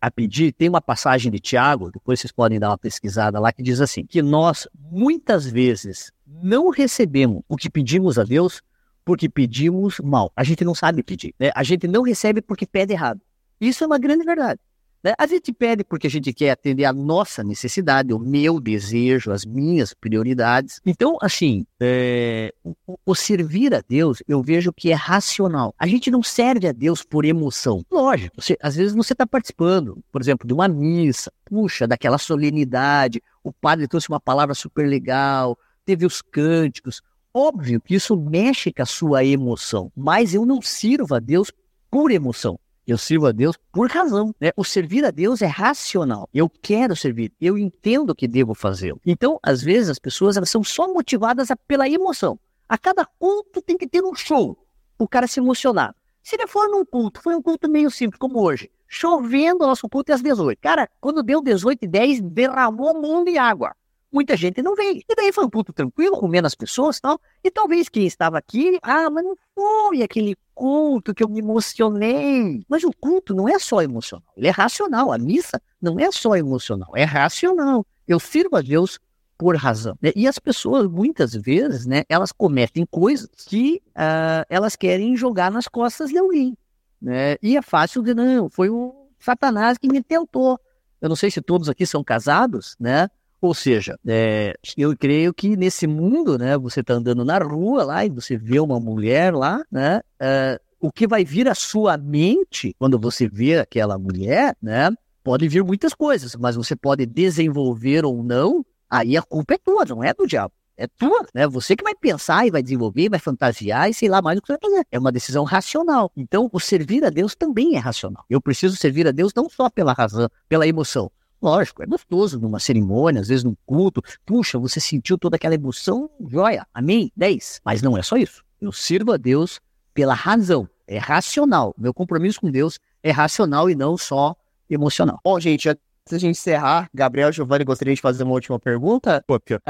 [0.01, 3.63] a pedir, tem uma passagem de Tiago, depois vocês podem dar uma pesquisada lá, que
[3.63, 8.63] diz assim: que nós muitas vezes não recebemos o que pedimos a Deus
[9.05, 10.33] porque pedimos mal.
[10.35, 11.35] A gente não sabe pedir.
[11.39, 11.51] Né?
[11.55, 13.21] A gente não recebe porque pede errado.
[13.61, 14.61] Isso é uma grande verdade.
[15.05, 15.13] Né?
[15.19, 19.45] A gente pede porque a gente quer atender a nossa necessidade, o meu desejo, as
[19.45, 20.81] minhas prioridades.
[20.87, 22.75] Então, assim, é, o,
[23.05, 25.75] o, servir a Deus, eu vejo que é racional.
[25.79, 27.85] A gente não serve a Deus por emoção.
[27.91, 33.23] Lógico, você, às vezes você está participando, por exemplo, de uma missa, puxa, daquela solenidade,
[33.43, 37.03] o padre trouxe uma palavra super legal, teve os cânticos.
[37.37, 41.51] Óbvio que isso mexe com a sua emoção, mas eu não sirvo a Deus
[41.91, 42.57] por emoção.
[42.87, 44.33] Eu sirvo a Deus por razão.
[44.41, 44.53] Né?
[44.57, 46.29] O servir a Deus é racional.
[46.33, 47.33] Eu quero servir.
[47.41, 49.01] Eu entendo que devo fazê-lo.
[49.05, 52.39] Então, às vezes, as pessoas elas são só motivadas pela emoção.
[52.69, 54.57] A cada culto tem que ter um show.
[54.97, 55.93] O cara se emocionar.
[56.23, 58.71] Se ele for num culto, foi um culto meio simples, como hoje.
[58.87, 60.57] Chovendo, nosso culto é às 18.
[60.61, 63.75] Cara, quando deu 18 e 10, derramou um mundo de água
[64.15, 65.03] muita gente não veio.
[65.09, 67.21] E daí foi um culto tranquilo, com menos pessoas e tal.
[67.43, 72.65] E talvez quem estava aqui, ah, mas não foi aquele culto que eu me emocionei.
[72.69, 75.13] Mas o culto não é só emocional, ele é racional.
[75.13, 77.85] A missa não é só emocional, é racional.
[78.07, 79.01] Eu sirvo a Deus
[79.37, 79.99] por razão.
[80.01, 80.13] Né?
[80.15, 85.67] E as pessoas, muitas vezes, né, elas cometem coisas que uh, elas querem jogar nas
[85.67, 86.57] costas de alguém.
[87.03, 87.37] Né?
[87.43, 90.59] E é fácil de não, foi o Satanás que me tentou.
[91.01, 93.09] Eu não sei se todos aqui são casados, né?
[93.45, 98.03] Ou seja, é, eu creio que nesse mundo, né, você está andando na rua lá
[98.03, 102.75] e você vê uma mulher lá, né, é, o que vai vir à sua mente
[102.79, 104.89] quando você vê aquela mulher, né,
[105.23, 109.85] pode vir muitas coisas, mas você pode desenvolver ou não, aí a culpa é tua,
[109.85, 110.55] não é do diabo.
[110.75, 111.47] É tua, né?
[111.47, 114.47] Você que vai pensar e vai desenvolver, vai fantasiar e sei lá mais o que
[114.47, 114.87] você vai fazer.
[114.91, 116.11] É uma decisão racional.
[116.17, 118.25] Então, o servir a Deus também é racional.
[118.29, 121.13] Eu preciso servir a Deus não só pela razão, pela emoção,
[121.45, 124.01] Lógico, é gostoso numa cerimônia, às vezes num culto.
[124.25, 127.61] Puxa, você sentiu toda aquela emoção, joia, amém, 10.
[127.63, 128.43] Mas não é só isso.
[128.59, 129.61] Eu sirvo a Deus
[129.93, 131.75] pela razão, é racional.
[131.77, 134.35] Meu compromisso com Deus é racional e não só
[134.71, 135.21] emocional.
[135.23, 139.23] Bom, gente, antes de a gente encerrar, Gabriel Giovanni gostaria de fazer uma última pergunta.
[139.29, 139.61] Pô, pior.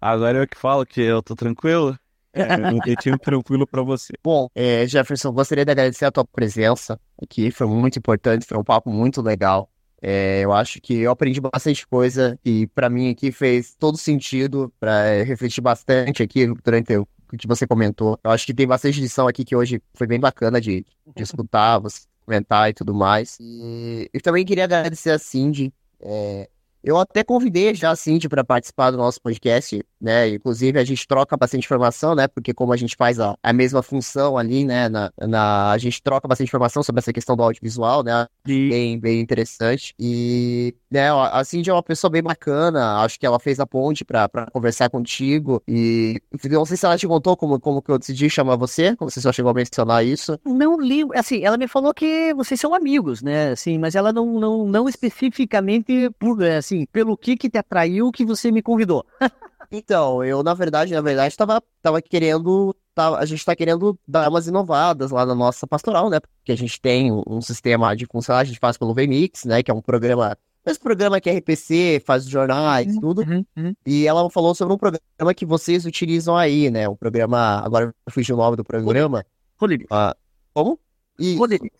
[0.00, 1.98] Agora eu que falo que eu tô tranquilo.
[2.32, 4.12] É, um jeitinho tranquilo para você.
[4.22, 7.50] Bom, é, Jefferson, gostaria de agradecer a tua presença aqui.
[7.50, 9.68] Foi muito importante, foi um papo muito legal.
[10.02, 14.72] É, eu acho que eu aprendi bastante coisa e para mim aqui fez todo sentido
[14.80, 18.18] para refletir bastante aqui durante o que você comentou.
[18.24, 20.84] Eu acho que tem bastante lição aqui que hoje foi bem bacana de,
[21.14, 23.36] de escutar, você comentar e tudo mais.
[23.40, 25.72] E eu também queria agradecer a Cindy.
[26.00, 26.48] É,
[26.82, 30.28] eu até convidei já a Cindy para participar do nosso podcast, né?
[30.28, 32.26] Inclusive, a gente troca bastante informação, né?
[32.26, 34.88] Porque como a gente faz a, a mesma função ali, né?
[34.88, 38.26] Na, na, a gente troca bastante informação sobre essa questão do audiovisual, né?
[38.44, 39.94] Bem, bem interessante.
[39.98, 43.02] E, né, a Cindy é uma pessoa bem bacana.
[43.02, 45.62] Acho que ela fez a ponte para conversar contigo.
[45.68, 46.20] E
[46.50, 49.20] não sei se ela te contou como, como que eu decidi chamar você, como você
[49.20, 50.38] só chegou a mencionar isso.
[50.44, 53.50] Não li, assim, ela me falou que vocês são amigos, né?
[53.50, 58.12] Assim, mas ela não, não, não especificamente por, assim, assim, pelo que que te atraiu
[58.12, 59.04] que você me convidou?
[59.70, 64.28] então, eu, na verdade, na verdade, tava, tava querendo, tava, a gente tá querendo dar
[64.28, 66.20] umas inovadas lá na nossa pastoral, né?
[66.20, 69.62] Porque a gente tem um, um sistema de funcionar, a gente faz pelo VMix, né?
[69.62, 73.22] Que é um programa esse programa que é RPC, faz jornais, uhum, tudo.
[73.22, 73.74] Uhum, uhum.
[73.86, 76.86] E ela falou sobre um programa que vocês utilizam aí, né?
[76.86, 77.62] Um programa.
[77.64, 79.24] Agora eu fugi o nome do programa.
[79.56, 79.86] Rodrigues.
[79.90, 80.14] Ah,
[80.52, 80.78] como?
[81.18, 81.34] E...
[81.36, 81.70] Rodrigues.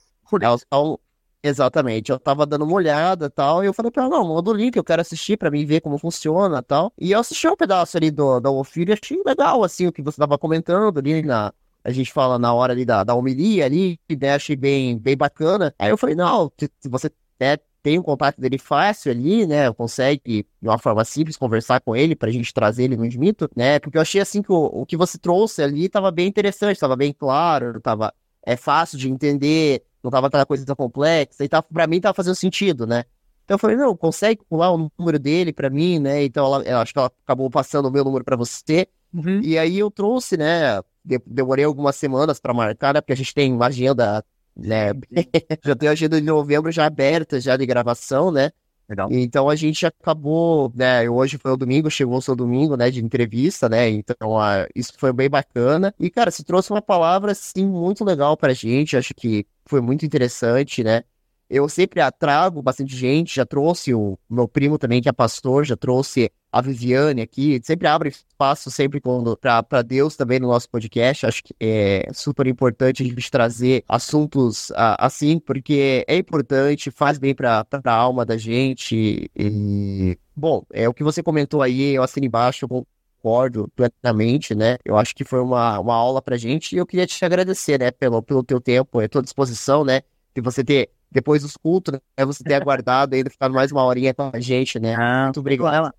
[0.73, 1.10] É,
[1.43, 4.51] Exatamente, eu tava dando uma olhada e tal, e eu falei pra ela, não, manda
[4.51, 6.93] o link, eu quero assistir pra mim ver como funciona e tal.
[6.99, 10.03] E eu assisti um pedaço ali do, da Ofírio e achei legal, assim, o que
[10.03, 11.51] você tava comentando ali na,
[11.83, 15.75] a gente fala na hora ali da, da homilia ali, né, achei bem, bem bacana.
[15.79, 17.11] Aí eu falei, não, se, você
[17.41, 21.97] né, tem um contato dele fácil ali, né, consegue de uma forma simples conversar com
[21.97, 24.85] ele pra gente trazer ele no Admito, né, porque eu achei assim que o, o
[24.85, 28.13] que você trouxe ali tava bem interessante, tava bem claro, tava,
[28.45, 32.15] é fácil de entender, não tava aquela coisa tão complexa, e tava, pra mim tava
[32.15, 33.05] fazendo sentido, né?
[33.45, 36.23] Então eu falei, não, consegue pular o número dele pra mim, né?
[36.23, 38.87] Então ela, eu acho que ela acabou passando o meu número pra você.
[39.13, 39.41] Uhum.
[39.43, 40.81] E aí eu trouxe, né?
[41.27, 43.01] Demorei algumas semanas pra marcar, né?
[43.01, 44.25] Porque a gente tem uma agenda,
[44.57, 44.93] né?
[45.65, 48.53] já tem a agenda de novembro já aberta, já de gravação, né?
[48.91, 49.09] Legal.
[49.13, 51.09] Então a gente acabou, né?
[51.09, 52.91] Hoje foi o domingo, chegou o seu domingo, né?
[52.91, 53.89] De entrevista, né?
[53.89, 55.95] Então a, isso foi bem bacana.
[55.97, 58.97] E, cara, se trouxe uma palavra, assim, muito legal pra gente.
[58.97, 61.05] Acho que foi muito interessante, né?
[61.49, 65.77] Eu sempre trago bastante gente, já trouxe o meu primo também, que é pastor, já
[65.77, 69.01] trouxe a Viviane aqui, sempre abre espaço sempre
[69.41, 71.27] para Deus também no nosso podcast.
[71.27, 77.19] Acho que é super importante a gente trazer assuntos uh, assim, porque é importante, faz
[77.19, 79.31] bem para a alma da gente.
[79.37, 82.87] E, bom, é o que você comentou aí, eu assino embaixo, eu
[83.23, 84.79] concordo plenamente, né?
[84.85, 87.91] Eu acho que foi uma, uma aula pra gente e eu queria te agradecer, né,
[87.91, 90.03] pelo, pelo teu tempo, a tua disposição, né?
[90.35, 92.25] De você ter depois dos cultos, né?
[92.25, 94.95] Você ter aguardado ainda, ficar mais uma horinha com a gente, né?
[94.97, 95.93] Ah, Muito obrigado.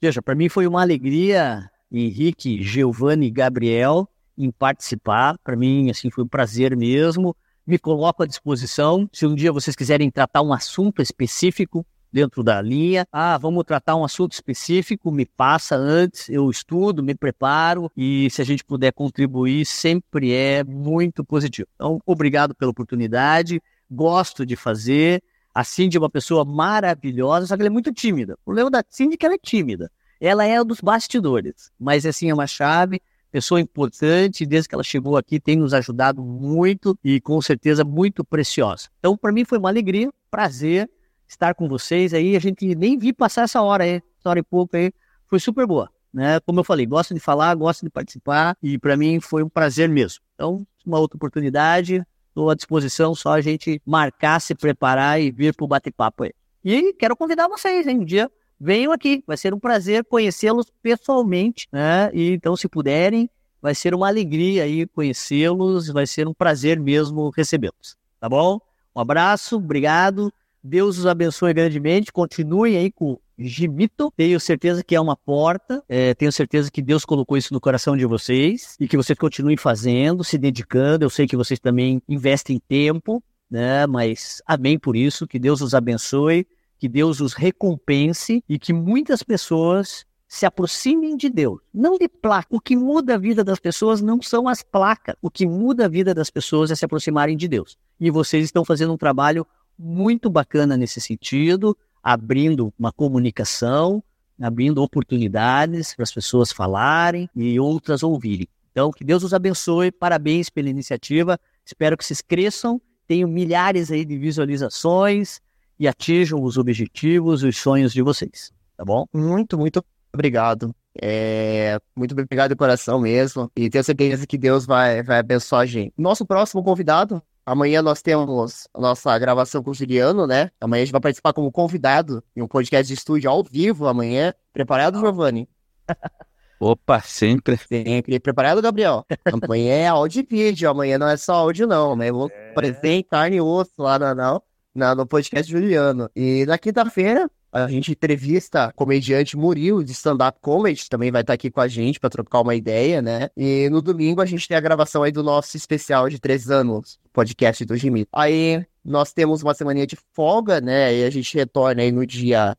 [0.00, 5.36] Veja, para mim foi uma alegria, Henrique, Giovanni e Gabriel, em participar.
[5.42, 7.36] Para mim, assim, foi um prazer mesmo.
[7.66, 9.08] Me coloco à disposição.
[9.12, 13.04] Se um dia vocês quiserem tratar um assunto específico, dentro da linha.
[13.10, 18.40] Ah, vamos tratar um assunto específico, me passa antes, eu estudo, me preparo e se
[18.40, 21.66] a gente puder contribuir, sempre é muito positivo.
[21.74, 23.60] Então, obrigado pela oportunidade,
[23.90, 25.20] gosto de fazer.
[25.54, 28.34] A Cindy é uma pessoa maravilhosa, só que ela é muito tímida.
[28.42, 29.90] O problema da Cindy é que ela é tímida.
[30.20, 33.00] Ela é dos bastidores, mas assim é uma chave,
[33.30, 38.24] pessoa importante, desde que ela chegou aqui tem nos ajudado muito e com certeza muito
[38.24, 38.88] preciosa.
[38.98, 40.90] Então, para mim foi uma alegria, prazer
[41.26, 42.36] estar com vocês aí.
[42.36, 44.92] A gente nem vi passar essa hora aí, essa hora e pouco aí.
[45.26, 46.40] Foi super boa, né?
[46.40, 49.88] Como eu falei, gosto de falar, gosto de participar e para mim foi um prazer
[49.88, 50.20] mesmo.
[50.34, 52.04] Então, uma outra oportunidade,
[52.34, 56.32] estou à disposição, só a gente marcar, se preparar e vir para o bate-papo aí.
[56.64, 58.00] E quero convidar vocês, hein?
[58.00, 62.10] Um dia venham aqui, vai ser um prazer conhecê-los pessoalmente, né?
[62.12, 63.30] E então, se puderem,
[63.62, 68.58] vai ser uma alegria aí conhecê-los, vai ser um prazer mesmo recebê-los, tá bom?
[68.94, 70.32] Um abraço, obrigado.
[70.62, 72.12] Deus os abençoe grandemente.
[72.12, 74.12] Continuem aí com Gimito.
[74.16, 75.82] Tenho certeza que é uma porta.
[75.88, 79.56] É, tenho certeza que Deus colocou isso no coração de vocês e que vocês continuem
[79.56, 81.04] fazendo, se dedicando.
[81.04, 83.86] Eu sei que vocês também investem tempo, né?
[83.86, 85.26] Mas amém por isso.
[85.26, 86.46] Que Deus os abençoe,
[86.78, 92.48] que Deus os recompense e que muitas pessoas se aproximem de Deus, não de placa.
[92.50, 95.14] O que muda a vida das pessoas não são as placas.
[95.22, 97.78] O que muda a vida das pessoas é se aproximarem de Deus.
[98.00, 99.46] E vocês estão fazendo um trabalho
[99.78, 104.04] muito bacana nesse sentido, abrindo uma comunicação,
[104.38, 108.46] abrindo oportunidades para as pessoas falarem e outras ouvirem.
[108.70, 114.04] Então, que Deus os abençoe, parabéns pela iniciativa, espero que vocês cresçam, tenham milhares aí
[114.04, 115.40] de visualizações
[115.78, 119.06] e atinjam os objetivos e os sonhos de vocês, tá bom?
[119.12, 119.82] Muito, muito
[120.12, 120.74] obrigado.
[121.00, 123.50] É, muito obrigado de coração mesmo.
[123.56, 125.92] E tenho certeza que Deus vai, vai abençoar a gente.
[125.96, 130.50] Nosso próximo convidado Amanhã nós temos a nossa gravação com o Juliano, né?
[130.58, 134.32] Amanhã a gente vai participar como convidado em um podcast de estúdio ao vivo amanhã.
[134.52, 135.48] Preparado, Giovanni?
[136.58, 137.58] Opa, sempre.
[137.58, 138.18] Sempre.
[138.18, 139.04] Preparado, Gabriel?
[139.26, 140.70] Amanhã é áudio e vídeo.
[140.70, 141.92] Amanhã não é só áudio, não.
[141.92, 143.02] Amanhã eu vou é...
[143.02, 144.42] carne e osso lá no,
[144.74, 146.08] no, no podcast Juliano.
[146.16, 151.50] E na quinta-feira a gente entrevista comediante Murilo, de stand-up comedy, também vai estar aqui
[151.50, 153.30] com a gente para trocar uma ideia, né?
[153.36, 156.98] E no domingo a gente tem a gravação aí do nosso especial de três anos,
[157.12, 158.06] podcast do Jimmy.
[158.12, 160.94] Aí nós temos uma semana de folga, né?
[160.94, 162.56] E a gente retorna aí no dia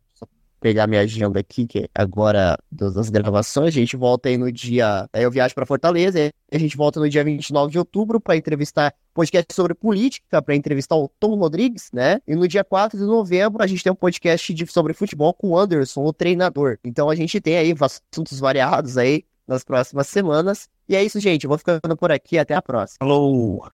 [0.66, 5.08] pegar minha agenda aqui, que é agora das gravações, a gente volta aí no dia.
[5.14, 8.92] Aí eu viajo para Fortaleza, a gente volta no dia 29 de outubro para entrevistar
[9.14, 12.20] podcast sobre política, para entrevistar o Tom Rodrigues, né?
[12.28, 15.50] E no dia 4 de novembro a gente tem um podcast de, sobre futebol com
[15.50, 16.80] o Anderson, o treinador.
[16.84, 20.68] Então a gente tem aí assuntos variados aí nas próximas semanas.
[20.90, 21.44] E é isso, gente.
[21.44, 22.40] Eu vou ficando por aqui.
[22.40, 22.98] Até a próxima.
[23.00, 23.62] Falou!